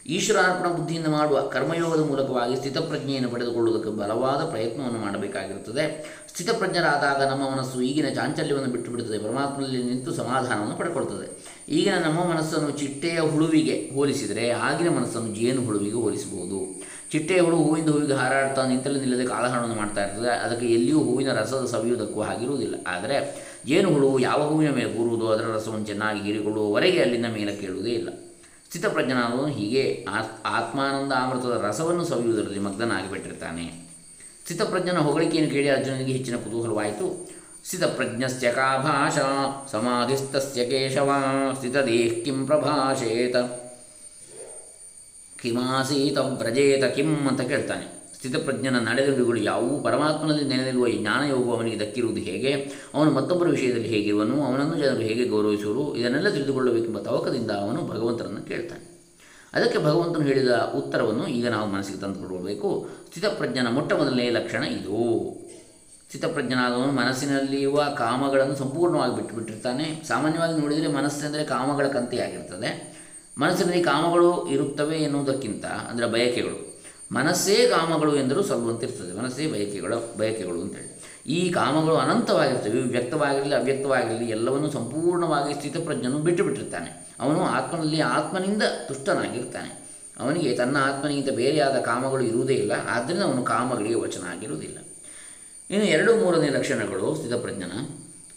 ಈಶ್ವರಾರ್ಪಣ 0.08 0.68
ಬುದ್ಧಿಯಿಂದ 0.72 1.06
ಮಾಡುವ 1.06 1.40
ಕರ್ಮಯೋಗದ 1.40 2.02
ಮೂಲಕವಾಗಿ 2.08 2.56
ಸ್ಥಿತಪ್ರಜ್ಞೆಯನ್ನು 2.56 3.30
ಪಡೆದುಕೊಳ್ಳುವುದಕ್ಕೆ 3.30 3.90
ಬಲವಾದ 3.90 4.50
ಪ್ರಯತ್ನವನ್ನು 4.50 4.98
ಮಾಡಬೇಕಾಗಿರುತ್ತದೆ. 4.98 5.84
ಸ್ಥಿತಪ್ರಜ್ಞರಾದಾಗ 6.28 7.28
ನಮ್ಮ 7.28 7.56
ಮನಸ್ಸು 7.56 7.80
ಈಗಿನ 7.80 8.08
ಚಾಂಚಲ್ಯವನ್ನು 8.14 8.70
ಬಿಟ್ಟು 8.70 8.90
ಬಿಡುತ್ತದೆ. 8.90 9.18
ಪರಮಾತ್ಮನಲ್ಲಿ 9.18 9.82
ನಿಂತು 9.82 10.14
ಸಮಾಧಾನವನ್ನು 10.14 10.76
ಪಡ್ಕೊಳ್ತದೆ. 10.76 11.26
ಈಗಿನ 11.68 11.94
ನಮ್ಮ 11.94 12.20
ಮನಸ್ಸನ್ನು 12.24 12.70
ಚಿಟ್ಟೆಯ 12.70 13.18
ಹುಳುವಿಗೆ 13.20 13.90
ಹೋಲಿಸಿದರೆ 13.94 14.48
ಆಗಿನ 14.48 14.88
ಮನಸ್ಸನ್ನು 14.88 15.34
ಜೇನು 15.34 15.64
ಹುಳುವಿಗೆ 15.64 15.96
ಹೋಲಿಸಬಹುದು. 15.96 16.80
ಚಿಟ್ಟೆಯ 17.12 17.40
ಹುಳು 17.40 17.56
ಹೂವಿಂದ 17.56 17.88
ಹೂವಿಗೆ 17.88 18.12
ಹಾರಾಡ್ತಾ 18.12 18.66
ನಿಂತಲ್ಲಿ 18.66 19.00
ನಿಲ್ಲದೆ 19.00 19.26
ಕಾಲಹರಣವನ್ನು 19.26 19.74
ಮಾಡ್ತಾ 19.74 20.04
ಇರ್ತದೆ. 20.04 20.28
ಅದಕ್ಕೆ 20.28 20.66
ಎಲ್ಲಿಯೂ 20.66 20.98
ಹೂವಿನ 20.98 21.32
ರಸದ 21.32 21.64
ಸವಿಯುವುದಕ್ಕೂ 21.64 22.22
ಆಗಿರುವುದಿಲ್ಲ 22.22 22.74
ಆದರೆ 22.86 23.18
ಜೇನು 23.66 23.90
ಹುಳು 23.90 24.18
ಯಾವ 24.18 24.48
ಹೂವಿನ 24.48 24.70
ಮೇಲೆ 24.70 24.92
ಕೂರುವುದೋ 24.92 25.26
ಅದರ 25.26 25.44
ರಸವನ್ನು 25.54 25.86
ಚೆನ್ನಾಗಿ 25.86 26.20
ಹೀರಿಕೊಳ್ಳುವವರೆಗೆ 26.20 26.98
ಅಲ್ಲಿನ 26.98 27.26
ಮೇಲೆ 27.32 27.56
ಕೇಳುವುದೇ 27.56 27.90
ಇಲ್ಲ. 27.90 28.08
ಸ್ಥಿತಪ್ರಜ್ಞನಾದವನು 28.68 29.46
ಹೀಗೆ 29.46 30.06
ಆತ್ 30.10 30.46
ಆತ್ಮಾನಂದ 30.46 31.12
ಅಮೃತದ 31.12 31.64
ರಸವನ್ನು 31.64 32.04
ಸವಿಯುವುದರಲ್ಲಿ 32.04 32.58
ಮಗ್ನನಾಗಿಬಿಟ್ಟಿರ್ತಾನೆ 32.58 33.88
ಸ್ಥಿತಪ್ರಜ್ಞನ 34.44 34.98
ಹೊಗಳಿಕೆಯನ್ನು 34.98 35.52
ಕೇಳಿ 35.52 35.68
ಅರ್ಜುನನಿಗೆ 35.68 36.12
ಹೆಚ್ಚಿನ 36.12 36.36
ಕುತೂಹಲವಾಯಿತು. 36.36 37.30
ಸ್ಥಿತಪ್ರಜ್ಞಸ್ಯ 37.64 38.52
ಕಾ 38.52 38.78
ಭಾಷಾ 38.78 39.66
ಸಮಾಧಿಸ್ತಸ್ಯ 39.72 40.66
ಕೇಶವ 40.66 41.12
ಸ್ಥಿತದೇಹ್ 41.56 42.24
ಕಿಂ 42.24 42.46
ಪ್ರಭಾಷೇತ. 42.46 43.36
ಕಿಮಾಸೀತ 45.42 46.18
ವ್ರಜೇತ 46.18 46.84
ಕಿಂ 46.84 47.28
ಅಂತ 47.28 47.40
ಕೇಳ್ತಾನೆ. 47.40 47.97
ಸ್ಥಿತಪ್ರಜ್ಞನ 48.18 48.78
ನಡೆದುಡಿಗಳು 48.78 49.36
ಯಾವುವು 49.36 49.82
ಪರಮಾತ್ಮನಲ್ಲಿ 49.82 50.44
ನೆನೆದಿರುವ 50.44 50.86
ಈ 50.86 50.98
ಜ್ಞಾನಯೋಗವು 50.98 51.56
ಅವನಿಗೆ 51.56 51.80
ದಕ್ಕಿರುವುದು 51.80 52.20
ಹೇಗೆ? 52.20 52.52
ಅವನು 52.94 53.10
ಮತ್ತೊಬ್ಬರ 53.10 53.48
ವಿಷಯದಲ್ಲಿ 53.48 53.88
ಹೇಗಿರುವನು 53.88 54.44
ಅವನನ್ನು 54.44 54.74
ಜನರು 54.74 54.98
ಹೇಗೆ 54.98 55.24
ಗೌರವಿಸುವರು? 55.24 55.96
ಇದನ್ನೆಲ್ಲ 55.96 56.28
ತಿಳಿದುಕೊಳ್ಳಬೇಕೆಂಬ 56.28 56.98
ತವಕದಿಂದ 56.98 57.50
ಅವನು 57.50 57.86
ಭಗವಂತನನ್ನು 57.86 58.42
ಕೇಳ್ತಾನೆ. 58.42 58.98
ಅದಕ್ಕೆ 59.54 59.78
ಭಗವಂತನು 59.78 60.24
ಹೇಳಿದ 60.24 60.48
ಉತ್ತರವನ್ನು 60.74 61.26
ಈಗ 61.26 61.48
ನಾವು 61.48 61.70
ಮನಸ್ಸಿಗೆ 61.70 61.98
ತಂದುಕೊಳ್ಬೇಕು 61.98 62.88
ಸ್ಥಿತಪ್ರಜ್ಞನ 63.08 63.68
ಮೊಟ್ಟ 63.68 63.92
ಮೊದಲನೆಯ 63.92 64.30
ಲಕ್ಷಣ 64.30 64.62
ಇದು. 64.62 64.98
ಸ್ಥಿತಪ್ರಜ್ಞನಾದವನು 66.08 66.92
ಮನಸ್ಸಿನಲ್ಲಿರುವ 66.92 67.84
ಕಾಮಗಳನ್ನು 67.98 68.56
ಸಂಪೂರ್ಣವಾಗಿ 68.56 69.16
ಬಿಟ್ಟುಬಿಟ್ಟಿರ್ತಾನೆ. 69.16 70.02
ಸಾಮಾನ್ಯವಾಗಿ 70.08 70.60
ನೋಡಿದರೆ 70.60 70.88
ಮನಸ್ಸೆಂದರೆ 70.88 71.44
ಕಾಮಗಳ 71.44 71.86
ಕಂತೆಯಾಗಿರ್ತದೆ. 71.86 72.98
ಮನಸ್ಸಿನಲ್ಲಿ 73.38 73.84
ಕಾಮಗಳು 73.84 74.48
ಇರುತ್ತವೆ 74.48 74.96
ಎನ್ನುವುದಕ್ಕಿಂತ, 74.96 75.64
ಅಂದರೆ 75.64 76.06
ಬಯಕೆಗಳು 76.06 76.67
ಮನಸ್ಸೇ 77.12 77.68
ಕಾಮಗಳು 77.68 78.16
ಎಂದರೂ 78.16 78.42
ಸಲ್ಲುವಂತಿರ್ತದೆ. 78.42 79.18
ಮನಸ್ಸೇ 79.18 79.46
ಬಯಕೆಗಳ, 79.46 79.94
ಬಯಕೆಗಳು 80.18 80.60
ಅಂತೇಳಿ. 80.60 80.98
ಈ 81.26 81.50
ಕಾಮಗಳು 81.50 81.94
ಅನಂತವಾಗಿರ್ತವೆ 81.96 82.80
ವ್ಯಕ್ತವಾಗಿರಲಿ 82.80 83.54
ಅವ್ಯಕ್ತವಾಗಿರಲಿ, 83.54 84.24
ಎಲ್ಲವನ್ನು 84.24 84.70
ಸಂಪೂರ್ಣವಾಗಿ 84.70 85.54
ಸ್ಥಿತಪ್ರಜ್ಞನು 85.54 86.18
ಬಿಟ್ಟು 86.18 86.44
ಬಿಟ್ಟಿರ್ತಾನೆ 86.44 87.08
ಅವನು 87.20 87.42
ಆತ್ಮನಲ್ಲಿ 87.42 88.00
ಆತ್ಮನಿಂದ 88.00 88.62
ತುಷ್ಟನಾಗಿರ್ತಾನೆ. 88.88 89.88
ಅವನಿಗೆ 90.20 90.56
ತನ್ನ 90.56 90.76
ಆತ್ಮನಿಗಿಂತ 90.76 91.30
ಬೇರೆಯಾದ 91.30 91.80
ಕಾಮಗಳು 91.80 92.20
ಇರುವುದೇ 92.20 92.54
ಇಲ್ಲ. 92.54 92.72
ಆದ್ದರಿಂದ 92.88 93.22
ಅವನು 93.22 93.42
ಕಾಮಗಳಿಗೆ 93.42 93.94
ವಚನ 93.94 94.22
ಆಗಿರುವುದಿಲ್ಲ. 94.30 94.78
ಇನ್ನು 95.70 95.86
ಎರಡು 95.86 96.16
ಮೂರನೇ 96.16 96.48
ಲಕ್ಷಣಗಳು 96.48 97.14
ಸ್ಥಿತಪ್ರಜ್ಞನ. 97.14 97.72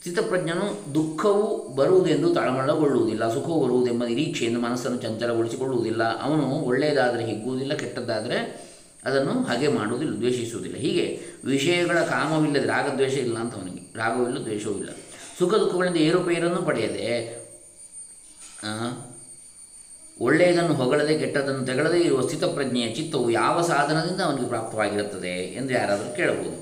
ಸ್ಥಿತಪ್ರಜ್ಞನು 0.01 0.67
ದುಃಖವು 0.95 1.43
ಬರುವುದೆಂದು 1.75 2.27
ತಳಮಳಗೊಳ್ಳುವುದಿಲ್ಲ, 2.33 3.23
ಸುಖವು 3.33 3.57
ಬರುವುದೆಂಬ 3.63 4.03
ನಿರೀಕ್ಷೆಯನ್ನು 4.03 4.59
ಮನಸ್ಸನ್ನು 4.59 4.99
ಚಂಚಲಗೊಳಿಸಿಕೊಳ್ಳುವುದಿಲ್ಲ. 5.01 6.03
ಅವನು 6.21 6.45
ಒಳ್ಳೆಯದಾದರೆ 6.69 7.23
ಹಿಗ್ಗುವುದಿಲ್ಲ, 7.25 7.73
ಕೆಟ್ಟದ್ದಾದರೆ 7.73 8.37
ಅದನ್ನು 9.05 9.33
ಹಾಗೆ 9.43 9.67
ಮಾಡುವುದಿಲ್ಲ, 9.67 10.13
ದ್ವೇಷಿಸುವುದಿಲ್ಲ. 10.17 10.77
ಹೀಗೆ 10.77 11.05
ವಿಷಯಗಳ 11.45 11.99
ಕಾಮವಿಲ್ಲದೆ 12.05 12.67
ರಾಗದ್ವೇಷ 12.67 13.15
ಇಲ್ಲ 13.17 13.37
ಅಂತ 13.37 13.53
ಅವನಿಗೆ 13.55 13.83
ರಾಗವಿಲ್ಲ, 13.97 14.39
ದ್ವೇಷವೂ 14.43 14.73
ಇಲ್ಲ. 14.73 14.89
ಸುಖ 15.39 15.53
ದುಃಖಗಳಿಂದ 15.53 15.99
ಏರುಪೇರನ್ನು 16.07 16.61
ಪಡೆಯದೆ 16.61 17.05
ಒಳ್ಳೆಯದನ್ನು 20.21 20.73
ಹೊಗಳದೆ 20.73 21.13
ಕೆಟ್ಟದನ್ನು 21.19 21.63
ತೆಗಳದೇ 21.65 21.99
ಇರುವ 21.99 22.21
ಸ್ಥಿತಪ್ರಜ್ಞೆಯ 22.21 22.87
ಚಿತ್ತವು 22.93 23.27
ಯಾವ 23.31 23.61
ಸಾಧನದಿಂದ 23.61 24.21
ಅವನಿಗೆ 24.21 24.47
ಪ್ರಾಪ್ತವಾಗಿರುತ್ತದೆ 24.47 25.35
ಎಂದು 25.59 25.73
ಯಾರಾದರೂ 25.73 26.09
ಕೇಳಬಹುದು. 26.15 26.57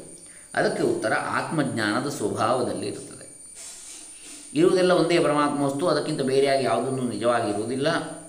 ಅದಕ್ಕೆ 0.56 0.84
ಉತ್ತರ 0.84 1.14
ಆತ್ಮಜ್ಞಾನದ 1.40 2.10
ಸ್ವಭಾವದಲ್ಲಿ 2.10 2.88
ಇರುತ್ತದೆ. 2.88 3.19
ಇರುವುದೆಲ್ಲ 4.54 4.92
ಒಂದೇ 4.92 5.20
ಪರಮಾತ್ಮ 5.20 5.62
ವಸ್ತು, 5.64 5.88
ಅದಕ್ಕಿಂತ 5.88 6.22
ಬೇರೆಯಾಗಿ 6.22 6.64
ಯಾವುದನ್ನು 6.64 7.04
ನಿಜವಾಗಿರುವುದಿಲ್ಲ. 7.04 8.20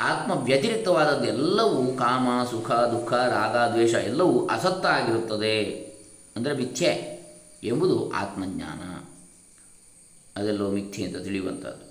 ಆತ್ಮ 0.00 0.32
ವ್ಯತಿರಿಕ್ತವಾದದ್ದೆಲ್ಲವೂ 0.32 1.86
ಕಾಮ, 1.86 2.44
ಸುಖ, 2.50 2.70
ದುಃಖ, 2.70 3.12
ರಾಗ, 3.12 3.72
ದ್ವೇಷ 3.72 3.94
ಎಲ್ಲವೂ 3.94 4.46
ಅಸತ್ತ 4.46 4.86
ಆಗಿರುತ್ತದೆ 4.86 5.64
ಅಂದರೆ 6.36 6.56
ಮಿಥ್ಯೆ 6.56 7.18
ಎಂಬುದು 7.64 8.10
ಆತ್ಮಜ್ಞಾನ. 8.10 9.08
ಅದೆಲ್ಲವೂ 10.40 10.70
ಮಿಥ್ಯೆ 10.70 11.06
ಅಂತ 11.06 11.16
ತಿಳಿಯುವಂಥದ್ದು. 11.16 11.88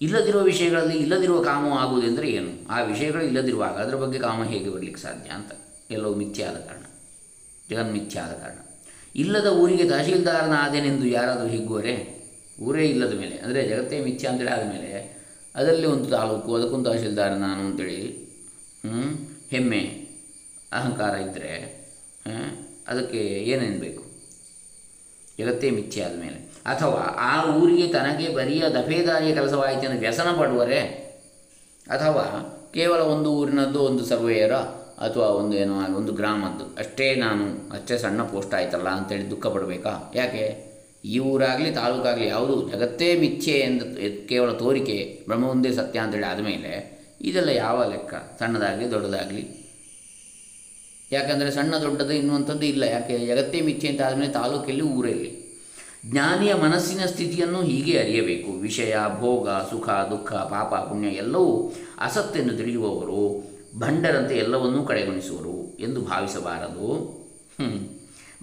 ಇಲ್ಲದಿರುವ 0.00 0.42
ವಿಷಯಗಳಲ್ಲಿ 0.42 0.98
ಇಲ್ಲದಿರುವ 0.98 1.42
ಕಾಮ 1.42 1.72
ಆಗುವುದೆಂದರೆ 1.72 2.28
ಏನು? 2.28 2.72
ಆ 2.72 2.80
ವಿಷಯಗಳು 2.80 3.24
ಇಲ್ಲದಿರುವಾಗ 3.24 3.72
ಅದರ 3.72 3.94
ಬಗ್ಗೆ 3.94 4.18
ಕಾಮ 4.18 4.44
ಹೇಗೆ 4.44 4.70
ಬರಲಿಕ್ಕೆ 4.70 5.02
ಸಾಧ್ಯ 5.02 5.30
ಅಂತ. 5.30 5.52
ಎಲ್ಲವೂ 5.90 6.14
ಮಿಥ್ಯೆ 6.14 6.44
ಆದ 6.44 6.56
ಕಾರಣ. 6.56 6.82
ಜಗನ್ಮಿಥ್ಯೆ 7.70 8.22
ಆದ 8.22 8.32
ಕಾರಣ. 8.32 8.58
ಇಲ್ಲದ 9.16 9.46
ಊರಿಗೆ 9.46 9.88
ತಹಶೀಲ್ದಾರನ 9.88 10.52
ಆದೇನೆಂದು 10.58 11.06
ಯಾರಾದರೂ 11.06 11.48
ಹಿಗ್ಗುವರೆ? 11.48 12.13
ಊರೇ 12.58 12.84
ಇಲ್ಲದ 12.84 13.14
ಮೇಲೆ, 13.20 13.36
ಅಂದರೆ 13.38 13.60
ಜಗತ್ತೇ 13.68 13.96
ಮಿಥ್ಯ 14.00 14.28
ಅಂತೇಳಿ 14.28 14.52
ಆದಮೇಲೆ 14.56 14.90
ಅದರಲ್ಲಿ 15.54 15.86
ಒಂದು 15.86 16.08
ತಾಲೂಕು, 16.10 16.50
ಅದಕ್ಕೊಂದು 16.56 16.86
ತಹಶೀಲ್ದಾರ 16.90 17.32
ನಾನು 17.46 17.62
ಅಂತೇಳಿ 17.68 18.00
ಹೆಮ್ಮೆ, 19.52 19.82
ಅಹಂಕಾರ 20.72 21.14
ಇದ್ದರೆ 21.26 21.52
ಅದಕ್ಕೆ 22.88 23.20
ಏನೇನು 23.52 23.78
ಬೇಕು? 23.80 24.02
ಜಗತ್ತೇ 25.38 25.68
ಮಿಥ್ಯೆ 25.70 26.02
ಆದಮೇಲೆ 26.04 26.38
ಅಥವಾ 26.72 27.00
ಆ 27.30 27.32
ಊರಿಗೆ 27.60 27.86
ತನಗೆ 27.92 28.26
ಬರಿಯ 28.34 28.64
ದಫೇದಾರಿಯ 28.68 29.32
ಕೆಲಸವಾಯಿತೆಂದು 29.34 29.98
ವ್ಯಸನ 29.98 30.28
ಪಡುವರೆ, 30.40 30.80
ಅಥವಾ 31.86 32.26
ಕೇವಲ 32.74 33.00
ಒಂದು 33.14 33.30
ಊರಿನದ್ದು 33.40 33.80
ಒಂದು 33.80 34.04
ಸರ್ವೇಯರ, 34.04 34.54
ಅಥವಾ 35.06 35.26
ಒಂದು 35.40 35.54
ಏನೋ, 35.56 35.74
ಒಂದು 36.00 36.12
ಗ್ರಾಮದ್ದು, 36.12 36.64
ಅಷ್ಟೇ 36.78 37.14
ನಾನು, 37.14 37.44
ಅಷ್ಟೇ 37.76 37.98
ಸಣ್ಣ 37.98 38.22
ಪೋಸ್ಟ್ 38.22 38.54
ಆಯ್ತಲ್ಲ 38.54 38.88
ಅಂತೇಳಿ 38.88 39.26
ದುಃಖ 39.30 39.46
ಪಡಬೇಕಾ? 39.46 39.92
ಯಾಕೆ? 40.14 40.44
ಈ 41.04 41.18
ಊರಾಗಲಿ 41.18 41.70
ತಾಲೂಕಾಗಲಿ 41.70 42.26
ಯಾವುದು 42.26 42.68
ಜಗತ್ತೇ 42.68 43.18
ಮಿಥ್ಯೆ 43.18 43.54
ಎಂದು 43.54 43.84
ಕೇವಲ 44.28 44.50
ತೋರಿಕೆ 44.50 45.22
ಬ್ರಹ್ಮ 45.26 45.44
ಒಂದೇ 45.44 45.72
ಸತ್ಯ 45.72 45.98
ಅಂತೇಳಿ 45.98 46.26
ಆದಮೇಲೆ 46.26 46.94
ಇದೆಲ್ಲ 47.20 47.48
ಯಾವ 47.48 47.90
ಲೆಕ್ಕ? 47.90 48.14
ಸಣ್ಣದಾಗಲಿ, 48.14 48.90
ದೊಡ್ಡದಾಗಲಿ? 48.90 49.64
ಯಾಕಂದರೆ 51.12 51.50
ಸಣ್ಣ 51.50 51.76
ದೊಡ್ಡದು 51.76 52.12
ಇನ್ನುವಂಥದ್ದು 52.12 52.66
ಇಲ್ಲ. 52.66 52.82
ಯಾಕೆ? 52.82 53.18
ಜಗತ್ತೇ 53.18 53.60
ಮಿಥ್ಯೆ 53.60 53.90
ಅಂತ 53.90 54.02
ಆದಮೇಲೆ 54.02 54.32
ತಾಲೂಕಲ್ಲಿ 54.32 54.80
ಊರಲ್ಲಿ. 54.80 55.44
ಜ್ಞಾನಿಯ 56.10 56.54
ಮನಸ್ಸಿನ 56.54 57.06
ಸ್ಥಿತಿಯನ್ನು 57.06 57.62
ಹೀಗೆ 57.62 57.98
ಅರಿಯಬೇಕು. 57.98 58.52
ವಿಷಯ, 58.52 58.96
ಭೋಗ, 59.20 59.48
ಸುಖ, 59.48 59.88
ದುಃಖ, 59.88 60.32
ಪಾಪ, 60.32 60.74
ಪುಣ್ಯ 60.74 61.08
ಎಲ್ಲವೂ 61.08 61.72
ಅಸತ್ತೆಂದು 62.00 62.56
ತಿಳಿಯುವವರು, 62.56 63.44
ಭಂಡರಂತೆ 63.78 64.36
ಎಲ್ಲವನ್ನೂ 64.36 64.82
ಕಡೆಗಣಿಸುವರು 64.82 65.76
ಎಂದು 65.80 66.00
ಭಾವಿಸಬಾರದು. 66.00 67.14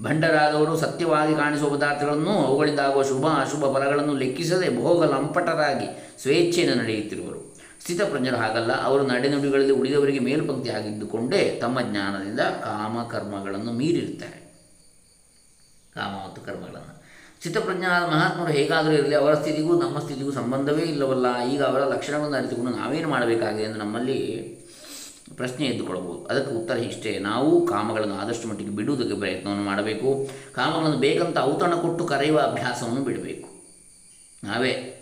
ಭಂಡರಾದವರು 0.01 0.77
ಸತ್ಯವಾಗಿ 0.77 1.35
ಕಾಣಿಸುವ 1.35 1.69
ಪದಾರ್ಥಗಳನ್ನು 1.69 2.31
ಅವುಗಳಿಂದಾಗುವ 2.31 3.03
ಶುಭ, 3.03 3.25
ಅಶುಭ 3.27 3.77
ಫಲಗಳನ್ನು 3.77 4.13
ಲೆಕ್ಕಿಸದೆ 4.17 4.81
ಭೋಗ 4.81 5.05
ಲಂಪಟರಾಗಿ 5.05 6.17
ಸ್ವೇಚ್ಛೆಯನ್ನು 6.21 6.83
ನಡೆಯುತ್ತಿರುವರು. 6.83 7.55
ಸ್ಥಿತಪ್ರಜ್ಞರು 7.81 8.37
ಹಾಗಲ್ಲ, 8.37 8.83
ಅವರು 8.83 9.07
ನಡೆನುಡಿಗಳಲ್ಲಿ 9.07 9.73
ಉಳಿದವರಿಗೆ 9.73 10.19
ಮೇಲ್ಪಂಕ್ತಿ 10.19 10.69
ಆಗಿದ್ದುಕೊಂಡೇ 10.69 11.57
ತಮ್ಮ 11.61 11.81
ಜ್ಞಾನದಿಂದ 11.81 12.39
ಕಾಮ 12.39 13.03
ಕರ್ಮಗಳನ್ನು 13.03 13.71
ಮೀರಿರ್ತಾರೆ 13.71 14.39
ಕಾಮ 15.95 16.11
ಮತ್ತು 16.25 16.41
ಕರ್ಮಗಳನ್ನು. 16.41 17.01
ಸ್ಥಿತಪ್ರಜ್ಞರಾದ 17.39 18.03
ಮಹಾತ್ಮರು 18.03 18.51
ಹೇಗಾದರೂ 18.51 18.91
ಇರಲಿ, 18.91 19.15
ಅವರ 19.15 19.33
ಸ್ಥಿತಿಗೂ 19.33 19.81
ನಮ್ಮ 19.81 19.99
ಸ್ಥಿತಿಗೂ 19.99 20.31
ಸಂಬಂಧವೇ 20.31 20.81
ಇಲ್ಲವಲ್ಲ. 20.81 21.45
ಈಗ 21.45 21.63
ಅವರ 21.63 21.79
ಲಕ್ಷಣಗಳನ್ನು 21.79 22.37
ಅರಿತುಕೊಂಡು 22.37 22.71
ನಾವೇನು 22.77 23.09
ಮಾಡಬೇಕಾಗಿದೆ 23.09 23.63
ಎಂದು 23.63 23.79
ನಮ್ಮಲ್ಲಿ 23.79 24.19
ಪ್ರಶ್ನೆ 25.35 25.65
ಎದ್ದುಕೊಳ್ಳಬಹುದು. 25.65 26.25
ಅದಕ್ಕೆ 26.25 26.55
ಉತ್ತರ 26.55 26.77
ಇಷ್ಟೇ. 26.77 27.19
ನಾವು 27.19 27.67
ಕಾಮಗಳನ್ನು 27.67 28.15
ಆದಷ್ಟು 28.15 28.47
ಮಟ್ಟಿಗೆ 28.47 28.69
ಬಿಡುವುದಕ್ಕೆ 28.69 29.15
ಪ್ರಯತ್ನವನ್ನು 29.15 29.63
ಮಾಡಬೇಕು. 29.63 30.29
ಕಾಮಗಳನ್ನು 30.53 30.97
ಬೇಕಂತ 30.97 31.37
ಔತಣ 31.37 31.75
ಕೊಟ್ಟು 31.75 32.05
ಕರೆಯುವ 32.05 32.39
ಅಭ್ಯಾಸವನ್ನು 32.39 33.01
ಬಿಡಬೇಕು. 33.01 33.49
ನಾವೇ 34.43 34.97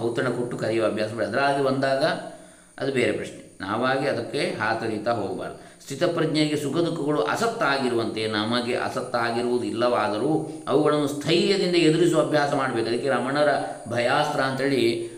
ಔತಣ 0.00 0.28
ಕೊಟ್ಟು 0.28 0.56
ಕರೆಯುವ 0.56 0.86
ಅಭ್ಯಾಸ 0.86 1.12
ಬಿಡ. 1.12 1.24
ಅದರಾಗಿ 1.24 1.64
ಬಂದಾಗ 1.64 2.04
ಅದು 2.78 2.92
ಬೇರೆ 2.92 3.12
ಪ್ರಶ್ನೆ. 3.12 3.58
ನಾವಾಗಿ 3.60 4.08
ಅದಕ್ಕೆ 4.08 4.38
ಹಾತರೀತಾ 4.38 5.12
ಹೋಗಬಾರ್ದು. 5.12 5.82
ಸ್ಥಿತಪ್ರಜ್ಞೆಗೆ 5.82 6.56
ಸುಖ 6.56 6.76
ದುಃಖಗಳು 6.76 7.22
ಅಸತ್ತಾಗಿರುವಂತೆ 7.22 8.28
ನಮಗೆ 8.28 8.76
ಅಸತ್ತಾಗಿರುವುದು 8.76 9.64
ಇಲ್ಲವಾದರೂ 9.64 10.48
ಅವುಗಳನ್ನು 10.68 11.08
ಸ್ಥೈರ್ಯದಿಂದ 11.08 11.76
ಎದುರಿಸುವ 11.76 12.20
ಅಭ್ಯಾಸ 12.20 12.54
ಮಾಡಬೇಕು. 12.54 12.88
ಅದಕ್ಕೆ 12.88 13.08
ರಮಣರ 13.08 13.48
ಭಯಾಸ್ತ್ರ 13.88 14.40
ಅಂತೇಳಿ 14.40 15.11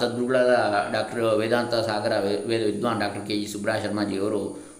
ಸದ್ಗುರುಗಳಾದ 0.00 0.56
ಡಾಕ್ಟರ್ 0.92 1.38
ವೇದಾಂತ 1.38 1.74
ಸಾಗರ 1.74 2.18
ವೇದ 2.46 2.64
ವಿದ್ವಾನ್ 2.64 3.00
ಡಾಕ್ಟರ್ 3.00 3.26
ಕೆ 3.26 3.40
ಜಿ 3.40 3.52
ಸುಬ್ರಹ 3.52 3.74
ಶರ್ಮಾಜಿಯವರು 3.74 4.74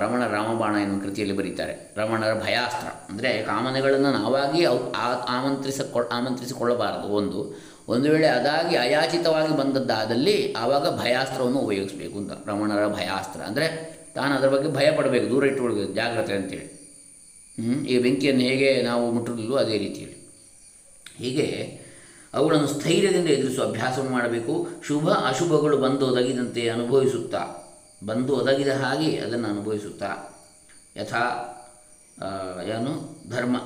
ರಮಣ 0.00 0.26
ರಾಮಬಾಣ 0.26 0.74
ಎನ್ನುವ 0.74 1.00
ಕೃತಿಯಲ್ಲಿ 1.00 1.36
ಬರೀತಾರೆ. 1.36 1.94
ರಮಣರ 1.96 2.34
ಭಯಾಸ್ತ್ರ. 2.34 2.88
ಅಂದರೆ 3.12 3.42
ಕಾಮನೆಗಳನ್ನು 3.42 4.12
ನಾವಾಗಿ 4.12 4.64
ಅವು 4.64 4.92
ಆ- 4.92 5.12
ಆಮಂತ್ರಿಸ 5.12 5.80
ಆಮಂತ್ರಿಸಿಕೊಳ್ಳಬಾರದು. 6.12 7.08
ಒಂದು. 7.08 7.60
ಒಂದು 7.88 8.10
ವೇಳೆ 8.10 8.26
ಅದಾಗಿ 8.26 8.76
ಅಯಾಚಿತವಾಗಿ 8.76 9.56
ಬಂದದ್ದಾದಲ್ಲಿ 9.56 10.52
ಆವಾಗ 10.52 11.00
ಭಯಾಸ್ತ್ರವನ್ನು 11.00 11.58
ಉಪಯೋಗಿಸಬೇಕು 11.58 12.18
ಅಂತ. 12.18 12.32
ರಮಣರ 12.48 12.88
ಭಯಾಸ್ತ್ರ. 12.88 13.40
ಅಂದರೆ 13.40 13.98
ತಾನು 14.14 14.34
ಅದರ 14.34 14.48
ಬಗ್ಗೆ 14.48 14.72
ಭಯ 14.72 14.90
ಪಡಬೇಕು 14.96 15.30
ದೂರ 15.30 15.46
ಇಟ್ಟುಕೊಳ್ಬೇಕು 15.46 15.92
ಜಾಗ್ರತೆ 15.92 16.32
ಅಂತೇಳಿ? 16.32 16.78
ಈ 17.86 17.98
ಬೆಂಕಿಯನ್ನು 17.98 18.42
ಹೇಗೆ 18.42 18.82
ನಾವು 18.82 19.10
ಮುಟ್ಟಿರಲಿಲ್ಲೋ 19.10 19.56
ಅದೇ 19.56 19.78
ರೀತಿಯಲ್ಲಿ. 19.78 20.30
ಹೀಗೆ 21.18 21.78
ಅವುಗಳನ್ನು 22.34 22.68
ಸ್ಥೈರ್ಯದಿಂದ 22.68 23.26
ಎದುರಿಸುವ 23.26 23.64
ಅಭ್ಯಾಸವನ್ನು 23.64 24.12
ಮಾಡಬೇಕು. 24.12 24.68
ಶುಭ 24.86 25.10
ಅಶುಭಗಳು 25.10 25.76
ಬಂದು 25.76 26.06
ಒದಗಿದಂತೆ 26.06 26.68
ಅನುಭವಿಸುತ್ತಾ, 26.68 27.44
ಬಂದು 28.06 28.36
ಒದಗಿದ 28.36 28.68
ಹಾಗೆ 28.68 29.16
ಅದನ್ನು 29.16 29.48
ಅನುಭವಿಸುತ್ತಾ. 29.48 30.34
ಯಥಾ 30.96 31.54
ಏನು, 32.64 33.16
ಧರ್ಮ 33.30 33.56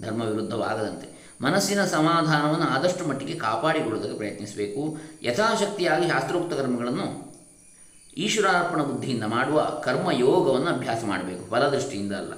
ಧರ್ಮ 0.00 0.22
ವಿರುದ್ಧವಾಗದಂತೆ 0.22 1.22
ಮನಸ್ಸಿನ 1.40 1.84
ಸಮಾಧಾನವನ್ನು 1.84 2.66
ಆದಷ್ಟು 2.66 3.06
ಮಟ್ಟಿಗೆ 3.06 3.34
ಕಾಪಾಡಿಕೊಳ್ಳುವುದಕ್ಕೆ 3.34 4.16
ಪ್ರಯತ್ನಿಸಬೇಕು. 4.16 4.98
ಯಥಾಶಕ್ತಿಯಾಗಿ 5.22 6.08
ಶಾಸ್ತ್ರೋಕ್ತ 6.08 6.54
ಕರ್ಮಗಳನ್ನು 6.54 7.32
ಈಶ್ವರಾರ್ಪಣ 8.16 8.82
ಬುದ್ಧಿಯಿಂದ 8.82 9.24
ಮಾಡುವ 9.24 9.62
ಕರ್ಮಯೋಗವನ್ನು 9.84 10.68
ಅಭ್ಯಾಸ 10.68 11.04
ಮಾಡಬೇಕು. 11.06 11.50
ಫಲದೃಷ್ಟಿಯಿಂದ 11.50 12.12
ಅಲ್ಲ. 12.12 12.32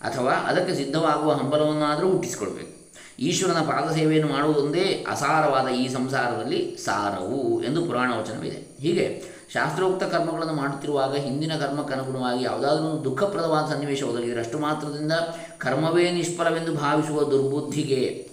ಅಥವಾ 0.00 0.32
ಅದಕ್ಕೆ 0.32 0.74
ಸಿದ್ಧವಾಗುವ 0.74 1.32
ಹಂಬಲವನ್ನಾದರೂ 1.32 2.10
ಹುಟ್ಟಿಸಿಕೊಳ್ಬೇಕು. 2.10 2.81
ಈಶ್ವರನ 3.18 3.60
ಪಾದ 3.60 3.94
ಸೇವೆಯನ್ನು 3.94 4.32
ಮಾಡುವುದೊಂದೇ 4.32 5.06
ಅಸಾರವಾದ 5.08 5.68
ಈ 5.68 5.88
ಸಂಸಾರದಲ್ಲಿ 5.88 6.76
ಸಾರವು 6.76 7.62
ಎಂದು 7.62 7.84
ಪುರಾಣ 7.84 8.12
ವಚನವಿದೆ. 8.18 8.76
ಹೀಗೆ 8.80 9.32
ಶಾಸ್ತ್ರೋಕ್ತ 9.52 10.02
ಕರ್ಮಗಳನ್ನು 10.02 10.54
ಮಾಡುತ್ತಿರುವಾಗ 10.54 11.14
ಹಿಂದಿನ 11.14 11.56
ಕರ್ಮಕ್ಕನುಗುಣವಾಗಿ 11.56 12.44
ಯಾವುದಾದ್ರೂ 12.44 13.04
ದುಃಖಪ್ರದವಾದ 13.04 13.72
ಸನ್ನಿವೇಶ 13.72 14.02
ಒದಗಿದರೆ 14.02 14.40
ಅಷ್ಟು 14.40 14.58
ಮಾತ್ರದಿಂದ 14.58 15.12
ಕರ್ಮವೇ 15.58 16.10
ನಿಷ್ಫಲವೆಂದು 16.10 16.74
ಭಾವಿಸುವ 16.74 17.22
ದುರ್ಬುದ್ಧಿಗೆ 17.22 18.30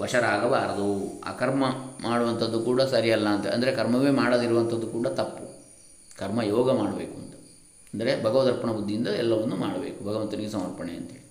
ವಶರಾಗಬಾರದು. 0.00 1.20
ಅಕರ್ಮ 1.24 1.66
ಕರ್ಮ 1.66 2.08
ಮಾಡುವಂಥದ್ದು 2.08 2.60
ಕೂಡ 2.60 2.82
ಸರಿಯಲ್ಲ 2.82 3.28
ಅಂತ. 3.28 3.46
ಅಂದರೆ 3.46 3.72
ಕರ್ಮವೇ 3.72 4.10
ಮಾಡದಿರುವಂಥದ್ದು 4.10 4.86
ಕೂಡ 4.86 5.06
ತಪ್ಪು. 5.06 5.66
ಕರ್ಮ 6.18 6.42
ಯೋಗ 6.42 6.78
ಮಾಡಬೇಕು 6.78 7.14
ಅಂತ. 7.16 7.34
ಅಂದರೆ 7.94 8.24
ಭಗವದರ್ಪಣ 8.24 8.70
ಬುದ್ಧಿಯಿಂದ 8.70 9.08
ಎಲ್ಲವನ್ನು 9.08 9.56
ಮಾಡಬೇಕು. 9.56 10.04
ಭಗವಂತನಿಗೆ 10.04 10.50
ಸಮರ್ಪಣೆ 10.50 10.92
ಅಂತೇಳಿ 10.92 11.24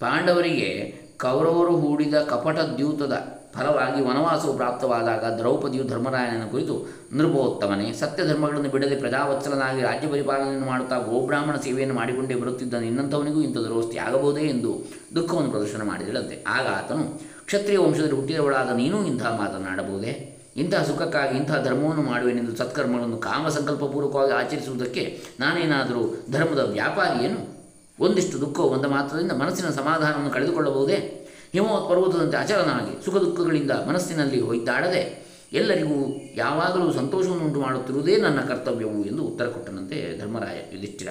ಪಾಂಡವರಿಗೆ 0.00 1.07
ಕೌರವರು 1.20 1.76
ಹೂಡಿದ 1.76 2.14
ಕಪಟ 2.14 2.58
ದ್ಯೂತದ 2.58 3.14
ಫಲವಾಗಿ 3.54 4.04
ವನವಾಸವು 4.04 4.52
ಪ್ರಾಪ್ತವಾದಾಗ 4.54 5.24
ದ್ರೌಪದಿಯು 5.38 5.84
ಧರ್ಮರಾಯನ 5.84 6.44
ಕುರಿತು, 6.50 6.88
ನೃಪೋತ್ತಮನೆ 7.12 7.92
ಸತ್ಯ 7.92 8.24
ಧರ್ಮಗಳನ್ನು 8.24 8.68
ಬಿಡದೆ 8.68 8.96
ಪ್ರಜಾವತ್ಸಲನಾಗಿ 8.96 9.82
ರಾಜ್ಯ 9.82 10.08
ಪರಿಪಾಲನೆಯನ್ನು 10.08 10.66
ಮಾಡುತ್ತಾ 10.66 10.98
ಗೋಬ್ರಾಹ್ಮಣ 10.98 11.56
ಸೇವೆಯನ್ನು 11.56 11.94
ಮಾಡಿಕೊಂಡೇ 11.94 12.34
ಬರುತ್ತಿದ್ದ 12.34 12.74
ನಿನ್ನಂಥವನಿಗೂ 12.74 13.40
ಇಂಥ 13.40 13.56
ದುರವಸ್ಥೆ 13.56 13.98
ಆಗಬಹುದೇ? 13.98 14.40
ಎಂದು 14.40 14.86
ದುಃಖವನ್ನು 15.14 15.50
ಪ್ರದರ್ಶನ 15.50 15.82
ಮಾಡಿದಳಂತೆ. 15.82 16.44
ಆಗ 16.46 16.66
ಆತನು, 16.66 17.20
ಕ್ಷತ್ರಿಯ 17.46 17.78
ವಂಶದಲ್ಲಿ 17.78 18.14
ಹುಟ್ಟಿದವಳಾದ 18.14 18.70
ನೀನೂ 18.70 19.04
ಇಂತಹ 19.04 19.26
ಮಾತನಾಡಬಹುದೇ 19.26 20.34
ಇಂತಹ 20.56 20.82
ಸುಖಕ್ಕಾಗಿ 20.84 21.38
ಇಂತಹ 21.38 21.64
ಧರ್ಮವನ್ನು 21.64 22.02
ಮಾಡುವೆನೆಂದು 22.02 22.56
ಸತ್ಕರ್ಮಗಳನ್ನು 22.56 23.16
ಕಾಮ 23.16 23.48
ಸಂಕಲ್ಪಪೂರ್ವಕವಾಗಿ 23.48 24.32
ಆಚರಿಸುವುದಕ್ಕೆ 24.32 25.22
ನಾನೇನಾದರೂ 25.40 26.24
ಧರ್ಮದ 26.32 26.70
ವ್ಯಾಪಾರಿಯೇನು? 26.72 27.57
ಒಂದಿಷ್ಟು 28.00 28.40
ದುಃಖವು 28.40 28.76
ಬಂದ 28.76 28.86
ಮಾತ್ರದಿಂದ 28.86 29.32
ಮನಸ್ಸಿನ 29.32 29.66
ಸಮಾಧಾನವನ್ನು 29.66 30.30
ಕಳೆದುಕೊಳ್ಳಬಹುದೇ? 30.30 31.24
ಹಿಮವತ್ 31.52 31.90
ಪರ್ವತದಂತೆ 31.90 32.36
ಅಚಲನಾಗಿ 32.36 33.04
ಸುಖ 33.04 33.14
ದುಃಖಗಳಿಂದ 33.14 33.70
ಮನಸ್ಸಿನಲ್ಲಿ 33.70 34.40
ಹೊಯ್ದಾಡದೆ 34.40 35.28
ಎಲ್ಲರಿಗೂ 35.52 35.94
ಯಾವಾಗಲೂ 36.34 36.92
ಸಂತೋಷವನ್ನು 36.92 37.44
ಉಂಟು 37.44 37.60
ಮಾಡುತ್ತಿರುವುದೇ 37.60 38.16
ನನ್ನ 38.16 38.40
ಕರ್ತವ್ಯವು 38.40 39.04
ಎಂದು 39.04 39.22
ಉತ್ತರ 39.22 39.46
ಕೊಟ್ಟನಂತೆ 39.46 40.18
ಧರ್ಮರಾಯ 40.18 40.56
ಯುಧಿಷ್ಠಿರ. 40.72 41.08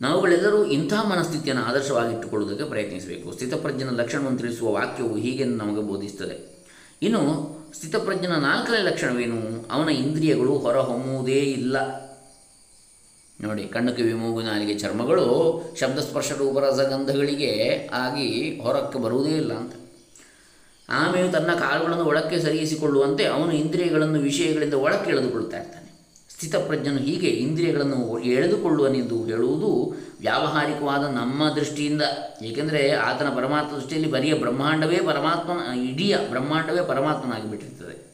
ನಾವುಗಳೆಲ್ಲರೂ 0.00 0.64
ಇಂಥ 0.64 0.92
ಮನಸ್ಥಿತಿಯನ್ನು 0.92 1.64
ಆದರ್ಶವಾಗಿಟ್ಟುಕೊಳ್ಳುವುದಕ್ಕೆ 1.64 2.68
ಪ್ರಯತ್ನಿಸಬೇಕು. 2.68 3.32
ಸ್ಥಿತಪ್ರಜ್ಞನ 3.32 3.90
ಲಕ್ಷಣವನ್ನು 3.90 4.38
ತಿಳಿಸುವ 4.38 4.72
ವಾಕ್ಯವು 4.72 5.16
ಹೀಗೆಂದು 5.16 5.56
ನಮಗೆ 5.56 5.82
ಬೋಧಿಸುತ್ತದೆ. 5.82 6.66
ಇನ್ನು 7.02 7.20
ಸ್ಥಿತಪ್ರಜ್ಞನ 7.74 8.32
ನಾಲ್ಕನೇ 8.32 8.82
ಲಕ್ಷಣವೇನು? 8.82 9.68
ಅವನ 9.70 9.88
ಇಂದ್ರಿಯಗಳು 9.88 10.52
ಹೊರಹೊಮ್ಮುವುದೇ 10.52 11.40
ಇಲ್ಲ. 11.40 12.07
ನೋಡಿ 13.40 13.64
ಕಣ್ಣು 13.64 13.92
ಕಿವಿ 13.92 14.12
ಮೂಗು 14.12 14.42
ನಾಲಿಗೆ 14.42 14.78
ಚರ್ಮಗಳು, 14.78 15.26
ಶಬ್ದಸ್ಪರ್ಶ 15.80 16.32
ರೂಪರಸ 16.32 16.80
ಗಂಧಗಳಿಗೆ 16.80 17.88
ಆಗಿ 17.92 18.60
ಹೊರಕ್ಕೆ 18.60 18.98
ಬರುವುದೇ 18.98 19.30
ಇಲ್ಲ 19.30 19.54
ಅಂತ. 19.54 19.72
ಆಮೆಯು 20.88 21.32
ತನ್ನ 21.32 21.46
ಕಾಲುಗಳನ್ನು 21.46 22.04
ಒಳಕ್ಕೆ 22.04 22.40
ಸರಿಯಿಸಿಕೊಳ್ಳುವಂತೆ 22.40 23.24
ಅವನು 23.24 23.52
ಇಂದ್ರಿಯಗಳನ್ನು, 23.52 24.18
ವಿಷಯಗಳಿಂದ 24.18 24.74
ಒಳಕ್ಕೆ 24.74 25.10
ಎಳೆದುಕೊಳ್ಳುತ್ತಾ 25.10 25.58
ಇರ್ತಾನೆ. 25.58 25.88
ಸ್ಥಿತಪ್ರಜ್ಞನು 26.30 26.98
ಹೀಗೆ 26.98 27.28
ಇಂದ್ರಿಯಗಳನ್ನು 27.28 28.18
ಎಳೆದುಕೊಳ್ಳುವನೆಂದು 28.18 29.24
ಹೇಳುವುದು 29.24 29.94
ವ್ಯಾವಹಾರಿಕವಾದ 30.20 31.02
ನಮ್ಮ 31.02 31.48
ದೃಷ್ಟಿಯಿಂದ. 31.48 32.02
ಏಕೆಂದರೆ 32.42 32.90
ಆತನ 32.90 33.28
ಪರಮಾತ್ಮ 33.28 33.76
ದೃಷ್ಟಿಯಲ್ಲಿ 33.76 34.10
ಬರಿಯ 34.10 34.34
ಬ್ರಹ್ಮಾಂಡವೇ 34.34 34.96
ಪರಮಾತ್ಮನ 34.96 35.78
ಇಡೀ 35.80 36.14
ಬ್ರಹ್ಮಾಂಡವೇ 36.30 36.88
ಪರಮಾತ್ಮನಾಗಿ 36.88 37.50
ಬಿಟ್ಟಿರ್ತದೆ 37.50 38.07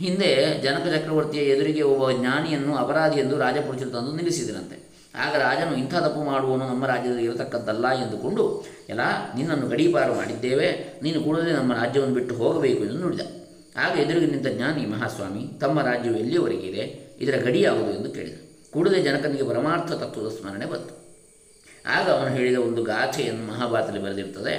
ಹಿಂದೆ 0.00 0.60
ಜನಕ 0.62 0.84
ಚಕ್ರವರ್ತಿಯ 0.86 1.40
ಎದುರಿಗೆ 1.40 1.82
ಒಬ್ಬ 1.82 2.20
ಜ್ಞಾನಿಯನ್ನು 2.20 2.76
ಅಪರಾಧಿ 2.76 3.20
ಎಂದು 3.20 3.38
ರಾಜಪುರುಷರು 3.38 3.90
ತಂದು 3.90 4.12
ನಿಲ್ಲಿಸಿದರಂತೆ. 4.12 4.76
ಆಗ 5.14 5.36
ರಾಜನು 5.36 5.76
ಇಂಥ 5.76 5.94
ತಪ್ಪು 5.94 6.22
ಮಾಡುವನು 6.22 6.68
ನಮ್ಮ 6.68 6.86
ರಾಜ್ಯದಲ್ಲಿ 6.86 7.24
ಇರತಕ್ಕದ್ದಲ್ಲ 7.24 7.88
ಎಂದುಕೊಂಡು 7.88 8.66
ಎಲ್ಲ 8.88 9.00
ನಿನ್ನನ್ನು 9.36 9.68
ಗಡೀಪಾರು 9.68 10.14
ಮಾಡಿದ್ದೇವೆ. 10.14 11.00
ನೀನು 11.02 11.20
ಕೂಡಲೇ 11.20 11.52
ನಮ್ಮ 11.52 11.72
ರಾಜ್ಯವನ್ನು 11.72 12.14
ಬಿಟ್ಟು 12.14 12.34
ಹೋಗಬೇಕು 12.34 12.84
ಎಂದು 12.84 12.98
ನುಡಿದ. 12.98 13.20
ಆಗ 13.76 13.98
ಎದುರಿಗೆ 13.98 14.26
ನಿಂತ 14.26 14.46
ಜ್ಞಾನಿ, 14.46 14.86
ಮಹಾಸ್ವಾಮಿ, 14.86 15.58
ತಮ್ಮ 15.60 15.82
ರಾಜ್ಯವು 15.82 16.16
ಎಲ್ಲಿಯವರೆಗಿದೆ 16.16 17.14
ಇದರ 17.20 17.36
ಗಡಿ 17.44 17.60
ಎಂದು 17.60 18.10
ಕೇಳಿದ. 18.10 18.38
ಕೂಡಲೇ 18.72 19.02
ಜನಕನಿಗೆ 19.02 19.42
ಪರಮಾರ್ಥ 19.42 19.92
ತತ್ವದ 19.92 20.28
ಸ್ಮರಣೆ 20.28 20.66
ಬಂತು. 20.66 20.94
ಆಗ 21.86 22.10
ಅವನು 22.10 22.34
ಹೇಳಿದ 22.34 22.58
ಒಂದು 22.58 22.82
ಗಾಥೆಯನ್ನು 22.82 23.52
ಮಹಾಭಾರತದಲ್ಲಿ 23.52 24.02
ಬರೆದಿರ್ತದೆ 24.02 24.54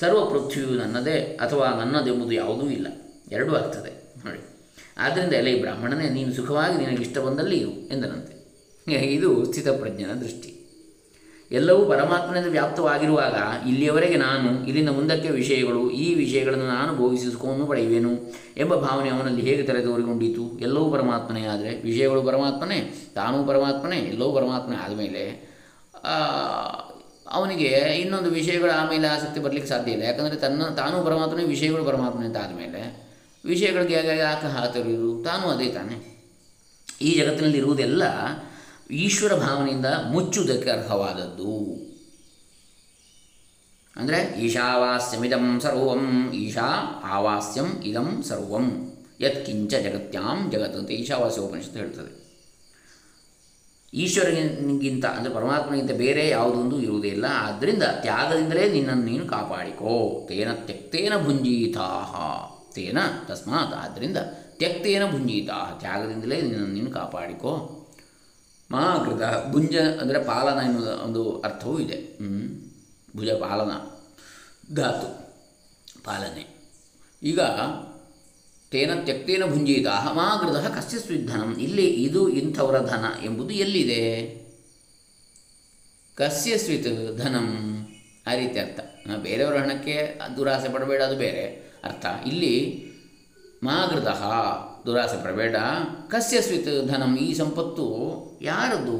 ಸರ್ವ 0.00 0.24
ಪೃಥ್ವಿಯು 0.24 0.68
ನನ್ನದೇ 0.68 1.38
ಅಥವಾ 1.40 1.68
ನನ್ನದೆಂಬುದು 1.68 2.32
ಯಾವುದೂ 2.32 2.66
ಇಲ್ಲ. 2.70 2.86
ಎರಡೂ 3.32 3.54
ಆಗ್ತದೆ. 3.54 4.14
ನೋಡಿ. 4.26 4.53
ಆದ್ದರಿಂದ 4.96 5.32
ಎಲೆ 5.32 5.52
ಬ್ರಾಹ್ಮಣನೇ, 5.62 6.08
ನೀನು 6.08 6.32
ಸುಖವಾಗಿ 6.32 6.76
ನಿನಗೆ 6.82 7.02
ಇಷ್ಟ 7.02 7.18
ಬಂದಲ್ಲಿ 7.18 7.56
ಇರು 7.56 7.72
ಎಂದನಂತೆ. 7.94 8.34
ಇದು 9.16 9.30
ಸ್ಥಿತಪ್ರಜ್ಞನ 9.44 10.12
ದೃಷ್ಟಿ. 10.24 10.50
ಎಲ್ಲವೂ 11.50 11.82
ಪರಮಾತ್ಮನಿಂದ 11.90 12.48
ವ್ಯಾಪ್ತವಾಗಿರುವಾಗ 12.54 13.36
ಇಲ್ಲಿಯವರೆಗೆ 13.68 14.16
ನಾನು 14.16 14.50
ಇಲ್ಲಿಂದ 14.68 14.88
ಮುಂದಕ್ಕೆ 14.88 15.28
ವಿಷಯಗಳು, 15.28 15.90
ಈ 15.90 16.06
ವಿಷಯಗಳನ್ನು 16.14 16.66
ನಾನು 16.66 16.92
ಭೋಗಿಸಿ 16.96 17.26
ಸುಖವನ್ನು 17.32 17.66
ಪಡೆಯುವೆನು 17.66 18.12
ಎಂಬ 18.56 18.74
ಭಾವನೆ 18.74 19.08
ಅವನಲ್ಲಿ 19.08 19.42
ಹೇಗೆ 19.42 19.62
ತೆರೆದೋರಿಕೊಂಡಿತು 19.62 20.44
ಎಲ್ಲವೂ 20.60 20.86
ಪರಮಾತ್ಮನೇ, 20.90 21.42
ಆದರೆ 21.46 21.72
ವಿಷಯಗಳು 21.82 22.22
ಪರಮಾತ್ಮನೇ, 22.22 22.78
ತಾನೂ 23.14 23.38
ಪರಮಾತ್ಮನೇ, 23.44 23.96
ಎಲ್ಲವೂ 23.96 24.32
ಪರಮಾತ್ಮನೇ 24.32 24.78
ಆದಮೇಲೆ 24.84 25.24
ಅವನಿಗೆ 27.30 27.70
ಇನ್ನೊಂದು 28.00 28.30
ವಿಷಯಗಳ 28.30 28.70
ಆಮೇಲೆ 28.70 29.06
ಆಸಕ್ತಿ 29.08 29.40
ಬರಲಿಕ್ಕೆ 29.40 29.68
ಸಾಧ್ಯ 29.68 29.92
ಇಲ್ಲ. 29.92 30.02
ಯಾಕಂದರೆ 30.02 30.36
ತನ್ನ, 30.36 30.62
ತಾನೂ 30.62 30.96
ಪರಮಾತ್ಮನೇ, 31.04 31.44
ವಿಷಯಗಳು 31.44 31.84
ಪರಮಾತ್ಮನೇ 31.84 32.26
ಅಂತ 32.26 32.36
ಆದಮೇಲೆ 32.36 32.82
ವಿಷಯಗಳಿಗೆ 33.44 33.94
ಯಾಕೆ 33.94 34.46
ಹಾತರಿರು 34.46 35.22
ತಾನೂ 35.22 35.48
ಅದೇ 35.48 35.68
ತಾನೆ. 35.68 36.14
ಈ 37.02 37.18
ಜಗತ್ತಿನಲ್ಲಿ 37.18 37.58
ಇರುವುದೆಲ್ಲ 37.58 38.02
ಈಶ್ವರ 38.90 39.34
ಭಾವನೆಯಿಂದ 39.34 39.86
ಮುಚ್ಚುವುದಕ್ಕೆ 39.86 40.70
ಅರ್ಹವಾದದ್ದು. 40.70 41.84
ಅಂದರೆ 43.96 44.40
ಈಶಾವಾಸ್ಯಮಿದಂ 44.40 45.60
ಸರ್ವಂ, 45.60 46.32
ಈಶಾ 46.32 47.00
ಆವಾಸ್ಯಂ 47.04 47.82
ಇದಂ 47.84 48.22
ಸರ್ವಂ. 48.28 48.96
ಯತ್ಕಿಂಚ 49.20 49.74
ಜಗತ್ಯಾಂ 49.74 50.50
ಜಗತ್ 50.50 50.76
ಅಂತ 50.76 50.90
ಈಶಾವಾಸ್ಯ 50.90 51.40
ಉಪನಿಷತ್ತು 51.40 51.78
ಹೇಳ್ತದೆ. 51.78 52.24
ಈಶ್ವರನಿಗಿಂತ 53.94 55.04
ಅಂದರೆ 55.04 55.34
ಪರಮಾತ್ಮನಿಗಿಂತ 55.34 55.90
ಬೇರೆ 55.90 56.28
ಯಾವುದೊಂದು 56.28 56.80
ಇರುವುದೇ 56.80 57.08
ಇಲ್ಲ. 57.08 57.24
ಆದ್ದರಿಂದ 57.30 57.82
ತ್ಯಾಗದಿಂದಲೇ 57.82 58.68
ನಿನ್ನನ್ನು 58.68 59.04
ನೀನು 59.04 59.26
ಕಾಪಾಡಿಕೋ. 59.26 60.24
ತೇನ 60.28 60.52
ತ್ಯಕ್ತೇನ 60.52 61.12
ಭುಂಜೀತಾಹ. 61.24 62.14
ತೇನ 62.74 62.98
ತಸ್ಮಾತ್ 63.28 63.74
ಆದ್ದರಿಂದ 63.82 64.18
ತ್ಯಕ್ತೇನ 64.58 65.04
ಭುಂಜೀತ, 65.12 65.50
ತ್ಯಾಗದಿಂದಲೇ 65.80 66.36
ನಿನ್ನ 66.42 66.66
ನೀನು 66.74 66.90
ಕಾಪಾಡಿಕೋ. 66.90 67.52
ಮಹಾಕೃತ, 68.70 69.22
ಭುಂಜ 69.52 69.74
ಅಂದರೆ 70.02 70.18
ಪಾಲನ 70.24 70.58
ಎನ್ನುವ 70.66 70.86
ಒಂದು 71.06 71.22
ಅರ್ಥವೂ 71.40 71.74
ಇದೆ. 71.78 71.98
ಭುಜ 73.16 73.30
ಪಾಲನ, 73.42 73.72
ಧಾತು, 74.76 75.08
ಪಾಲನೆ. 76.06 76.44
ಈಗ 77.22 77.40
ತೇನ 78.72 78.92
ತ್ಯಕ್ತೇನ 79.04 79.44
ಭುಂಜೀತ, 79.50 79.88
ಮಹಾಕೃತ 80.18 80.56
ಕಸ್ಯ 80.76 80.98
ಸ್ವಿಧನಂ 80.98 81.50
ಇಲ್ಲಿ 81.66 81.86
ಇದು 82.06 82.22
ಇಂಥವರ 82.40 82.78
ಧನ 82.92 83.04
ಎಂಬುದು 83.24 83.54
ಎಲ್ಲಿದೆ? 83.64 84.02
ಕಸ್ಯ 86.18 86.56
ಸ್ವಿತ್ 86.58 86.90
ಧನಂ 87.20 87.46
ಆ 88.26 88.34
ರೀತಿ 88.34 88.58
ಅರ್ಥ. 88.58 88.80
ಬೇರೆಯವರ 89.22 89.56
ಹಣಕ್ಕೆ 89.62 89.96
ದುರಾಸೆ 90.36 90.68
ಪಡಬೇಡ, 90.72 91.00
ಅದು 91.02 91.16
ಬೇರೆ. 91.18 91.44
ಅರ್ಥ. 91.84 92.06
ಇಲ್ಲಿ 92.26 92.84
ಮಾಗೃತ 93.62 94.06
ದುರಾಸ 94.86 95.10
ಪ್ರಬೇಡ 95.10 95.56
ಕಸ್ಯ 96.08 96.40
ಸ್ವಿತ್ 96.40 96.88
ಧನಂ, 96.88 97.16
ಈ 97.16 97.34
ಸಂಪತ್ತು 97.34 97.86
ಯಾರದ್ದು? 98.42 98.98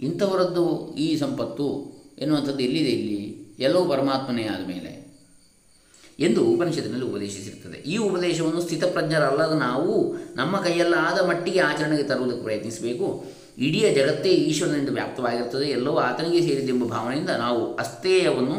ಇಂಥವರದ್ದು 0.00 0.94
ಈ 0.94 1.16
ಸಂಪತ್ತು 1.16 1.92
ಎನ್ನುವಂಥದ್ದು 2.18 2.58
ಎಲ್ಲಿದೆ 2.58 2.90
ಇಲ್ಲಿ? 2.90 3.46
ಎಲ್ಲೋ 3.58 3.84
ಪರಮಾತ್ಮನೇ 3.84 4.42
ಆದಮೇಲೆ 4.42 5.02
ಎಂದು 6.20 6.44
ಉಪನಿಷತ್ತಿನಲ್ಲಿ 6.44 7.04
ಉಪದೇಶಿಸಿರುತ್ತದೆ 7.04 7.78
ಈ 7.78 7.96
ಉಪದೇಶವನ್ನು 7.96 8.60
ಸ್ಥಿತಪ್ರಜ್ಞರಲ್ಲದ 8.60 9.52
ನಾವು 9.52 10.16
ನಮ್ಮ 10.34 10.56
ಕೈಯಲ್ಲಾದ 10.56 11.28
ಮಟ್ಟಿಗೆ 11.28 11.60
ಆಚರಣೆಗೆ 11.60 12.02
ತರುವುದಕ್ಕೆ 12.02 12.42
ಪ್ರಯತ್ನಿಸಬೇಕು. 12.42 13.24
ಇಡೀ 13.58 13.94
ಜಗತ್ತೇ 13.94 14.28
ಈಶ್ವರನಿಂದ 14.28 14.88
ವ್ಯಾಪ್ತವಾಗಿರುತ್ತದೆ 14.88 15.66
ಎಲ್ಲವೂ 15.66 15.96
ಆತನಿಗೆ 15.96 16.40
ಸೇರಿದೆಂಬ 16.46 16.84
ಭಾವನೆಯಿಂದ 16.84 17.30
ನಾವು 17.30 17.76
ಅಸ್ತೇಯವನ್ನು 17.76 18.54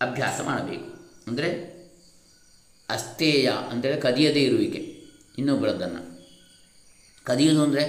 ಅಭ್ಯಾಸ 0.00 0.40
ಮಾಡಬೇಕು. 0.44 0.88
ಅಂದರೆ 1.26 1.71
ಅಸ್ತೇಯ 2.92 3.48
ಅಂತೇಳಿ 3.70 4.00
ಕದಿಯದೇ 4.00 4.42
ಇರುವಿಕೆ. 4.42 4.80
ಇನ್ನೊಬ್ಬರದ್ದನ್ನು 5.38 6.02
ಕದಿಯೋದು 7.26 7.62
ಅಂದರೆ 7.62 7.84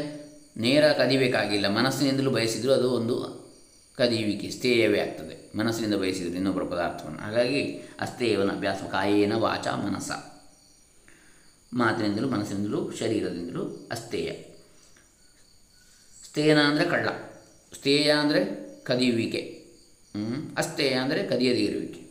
ನೇರ 0.57 0.91
ಕದಿಬೇಕಾಗಿಲ್ಲ. 0.91 1.67
ಮನಸ್ಸಿನಿಂದಲೂ 1.67 2.31
ಬಯಸಿದರೂ 2.31 2.71
ಅದು 2.73 2.91
ಒಂದು 2.91 3.15
ಕದಿಯುವಿಕೆ, 3.97 4.49
ಸ್ಥೇಯವೇ 4.49 4.99
ಆಗ್ತದೆ. 4.99 5.57
ಮನಸ್ಸಿನಿಂದ 5.57 5.93
ಬಯಸಿದರೆ 5.93 6.35
ಇನ್ನೊಬ್ಬರ 6.35 6.63
ಪದಾರ್ಥವನ್ನು. 6.63 7.19
ಹಾಗಾಗಿ 7.19 7.61
ಅಸ್ಥೇಯವನ್ನು 7.99 8.53
ಅಭ್ಯಾಸ, 8.53 8.83
ಕಾಯೇನ 8.91 9.33
ವಾಚ 9.35 9.67
ಮನಸ್ಸ 9.67 10.11
ಮಾತಿನಿಂದಲೂ 11.73 12.27
ಮನಸ್ಸಿನಿಂದಲೂ 12.29 12.91
ಶರೀರದಿಂದಲೂ 12.91 13.89
ಅಸ್ಥೇಯ. 13.91 14.31
ಸ್ಥೇಯನ 16.25 16.59
ಅಂದರೆ 16.61 16.85
ಕಳ್ಳ. 16.89 17.09
ಸ್ಥೇಯ 17.75 18.11
ಅಂದರೆ 18.11 18.41
ಕದಿಯುವಿಕೆ? 18.83 19.41
ಅಸ್ಥೇಯ 20.57 20.93
ಅಂದರೆ 20.93 21.27
ಕದಿಯದೇ 21.27 21.59
ಇರುವಿಕೆ. 21.59 22.02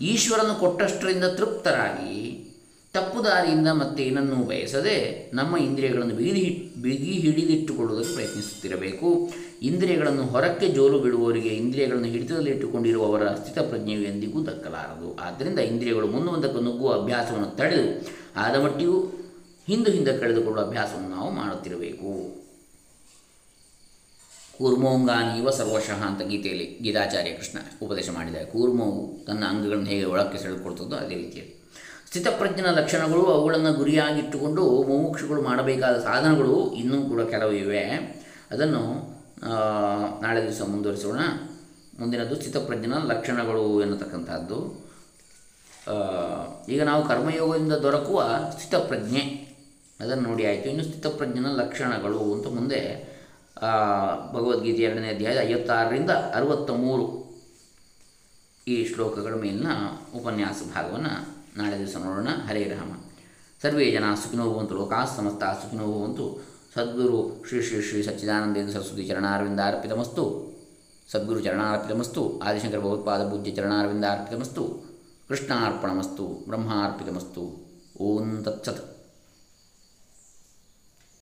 ಈಶ್ವರನು 0.00 0.60
ಕೊಟ್ಟಷ್ಟರಿಂದ 0.60 1.24
ತೃಪ್ತರಾಗಿ 1.24 2.46
ತಪ್ಪು 2.92 3.24
ದಾರಿಯಿಂದ 3.24 3.68
ಮತ್ತೆ 3.68 4.02
ಏನನ್ನೂ 4.02 4.36
ಬಯಸದೆ 4.36 5.30
ನಮ್ಮ 5.34 5.56
ಇಂದ್ರಿಯಗಳನ್ನು 5.56 6.14
ಬಿಗಿ 6.14 6.72
ಬಿಗಿ 6.82 7.12
ಹಿಡಿದಿಟ್ಟುಕೊಳ್ಳುವುದಕ್ಕೆ 7.12 8.14
ಪ್ರಯತ್ನಿಸುತ್ತಿರಬೇಕು. 8.14 9.30
ಇಂದ್ರಿಯಗಳನ್ನು 9.62 10.22
ಹೊರಕ್ಕೆ 10.22 10.68
ಜೋಲು 10.68 10.98
ಬಿಡುವವರಿಗೆ 10.98 11.48
ಇಂದ್ರಿಯಗಳನ್ನು 11.48 12.06
ಹಿಡಿತದಲ್ಲಿಟ್ಟುಕೊಂಡಿರುವವರ 12.06 13.26
ಸ್ಥಿತಪ್ರಜ್ಞೆಯು 13.26 14.00
ಎಂದಿಗೂ 14.00 14.44
ದಕ್ಕಲಾರದು. 14.44 15.16
ಆದ್ದರಿಂದ 15.16 15.58
ಇಂದ್ರಿಯಗಳು 15.58 16.06
ಮುಂದೆ 16.06 16.62
ನುಗ್ಗುವ 16.64 16.92
ಅಭ್ಯಾಸವನ್ನು 16.92 17.56
ತಡೆದು 17.56 18.08
ಆದ 18.36 18.60
ಮಟ್ಟಿಗೂ 18.60 19.00
ಹಿಂದೆ 19.66 19.90
ಹಿಂದೆ 19.90 20.18
ಕಳೆದುಕೊಳ್ಳುವ 20.18 20.64
ಅಭ್ಯಾಸವನ್ನು 20.66 21.08
ನಾವು 21.08 21.30
ಮಾಡುತ್ತಿರಬೇಕು. 21.30 22.39
ಕೂರ್ಮೋಂಗಾನೀವ 24.60 25.50
ಸರ್ವಶಃ 25.50 26.02
ಅಂತ 26.04 26.22
ಗೀತೆಯಲ್ಲಿ 26.22 26.78
ಗೀತಾಚಾರ್ಯ 26.82 27.30
ಕೃಷ್ಣ 27.30 27.58
ಉಪದೇಶ 27.82 28.10
ಮಾಡಿದ್ದಾರೆ. 28.10 28.44
ಕೂರ್ಮವು 28.44 29.24
ತನ್ನ 29.24 29.44
ಅಂಗಗಳನ್ನು 29.44 29.86
ಹೇಗೆ 29.86 30.04
ಒಳಕ್ಕೆ 30.04 30.38
ಸೆಳೆದುಕೊಳ್ತದೋ 30.38 30.96
ಅದೇ 30.96 31.14
ರೀತಿಯಲ್ಲಿ. 31.14 31.54
ಸ್ಥಿತಪ್ರಜ್ಞನ 32.06 32.66
ಲಕ್ಷಣಗಳು 32.70 33.24
ಅವುಗಳನ್ನು 33.26 33.72
ಗುರಿಯಾಗಿಟ್ಟುಕೊಂಡು 33.72 34.82
ಮುಮುಕ್ಷುಗಳು 34.82 35.42
ಮಾಡಬೇಕಾದ 35.42 35.96
ಸಾಧನಗಳು 36.00 36.72
ಇನ್ನೂ 36.72 37.02
ಕೂಡ 37.02 37.20
ಕೆಲವು 37.22 37.52
ಇವೆ. 37.52 37.80
ಅದನ್ನು 38.50 38.82
ನಾಳೆ 40.22 40.42
ದಿವಸ 40.42 40.62
ಮುಂದುವರಿಸೋಣ. 40.62 41.18
ಮುಂದಿನದು 41.98 42.36
ಸ್ಥಿತಪ್ರಜ್ಞನ 42.36 42.94
ಲಕ್ಷಣಗಳು 42.94 43.82
ಎನ್ನತಕ್ಕಂಥದ್ದು. 43.82 44.58
ಈಗ 46.68 46.82
ನಾವು 46.82 47.08
ಕರ್ಮಯೋಗದಿಂದ 47.08 47.72
ದೊರಕುವ 47.72 48.28
ಸ್ಥಿತಪ್ರಜ್ಞೆ. 48.52 49.24
ಅದನ್ನು 50.00 50.28
ನೋಡಿ 50.28 50.46
ಆಯಿತು. 50.46 50.68
ಇನ್ನು 50.68 50.84
ಸ್ಥಿತಪ್ರಜ್ಞನ 50.84 51.46
ಲಕ್ಷಣಗಳು 51.46 52.34
ಅಂತ 52.34 52.46
ಮುಂದೆ 52.46 53.09
ಭಗವದ್ಗೀತೆ 54.32 54.82
ಎರಡನೇ 54.82 55.08
ಅಧ್ಯಾಯ 55.08 55.36
ಐವತ್ತಾರರಿಂದ 55.38 56.10
ಅರವತ್ತ 56.10 56.70
ಮೂರು 56.70 57.30
ಈ 58.68 58.88
ಶ್ಲೋಕಗಳ 58.88 59.34
ಮೇಲಿನ 59.34 59.66
ಉಪನ್ಯಾಸ 60.14 60.62
ಭಾಗವನ್ನು 60.74 61.40
ನಾಳೆ 61.56 61.78
ದಿವಸ 61.78 61.96
ನೋಡೋಣ. 61.96 62.28
ಹರೇ 62.48 62.64
ರಾಮ. 62.64 62.92
ಸರ್ವೇ 63.62 63.90
ಜನ 63.90 64.04
ಸುಖಿನೋ 64.14 64.54
ಭವಂತು 64.54 64.74
ಲೋಕಾ 64.74 65.04
ಸಮಸ್ತ 65.04 65.44
ಸುಖಿನೋ 65.44 65.86
ಭವಂತು. 65.86 66.42
ಸದ್ಗುರು 66.74 67.44
ಶ್ರೀ 67.48 67.62
ಶ್ರೀ 67.62 67.82
ಶ್ರೀ 67.82 68.02
ಸಚ್ಚಿದಾನಂದೇಂದ್ರ 68.02 68.72
ಸರಸ್ವತಿ 68.72 69.04
ಚರಣಾರ್ವಿಂದಾರ್ಪಿತಮಸ್ತು. 69.04 70.50
ಸದ್ಗುರು 71.10 71.40
ಚರಣಾರ್ಪಿತಮಸ್ತು. 71.40 72.38
ಆದಿಶಂಕರ 72.38 72.78
ಭಗವತ್ಪಾದ 72.78 73.28
ಪೂಜ್ಯ 73.28 73.50
ಚರಣಾರ್ವಿಂದಾರ್ಪಿತಮಸ್ತು. 73.50 74.64
ಕೃಷ್ಣಾರ್ಪಣಮಸ್ತು. 75.28 76.24
ಬ್ರಹ್ಮಾರ್ಪಿತಮಸ್ತು. 76.24 77.70
ಓಂ 78.00 78.42
ತತ್ಸತ್. 78.42 78.99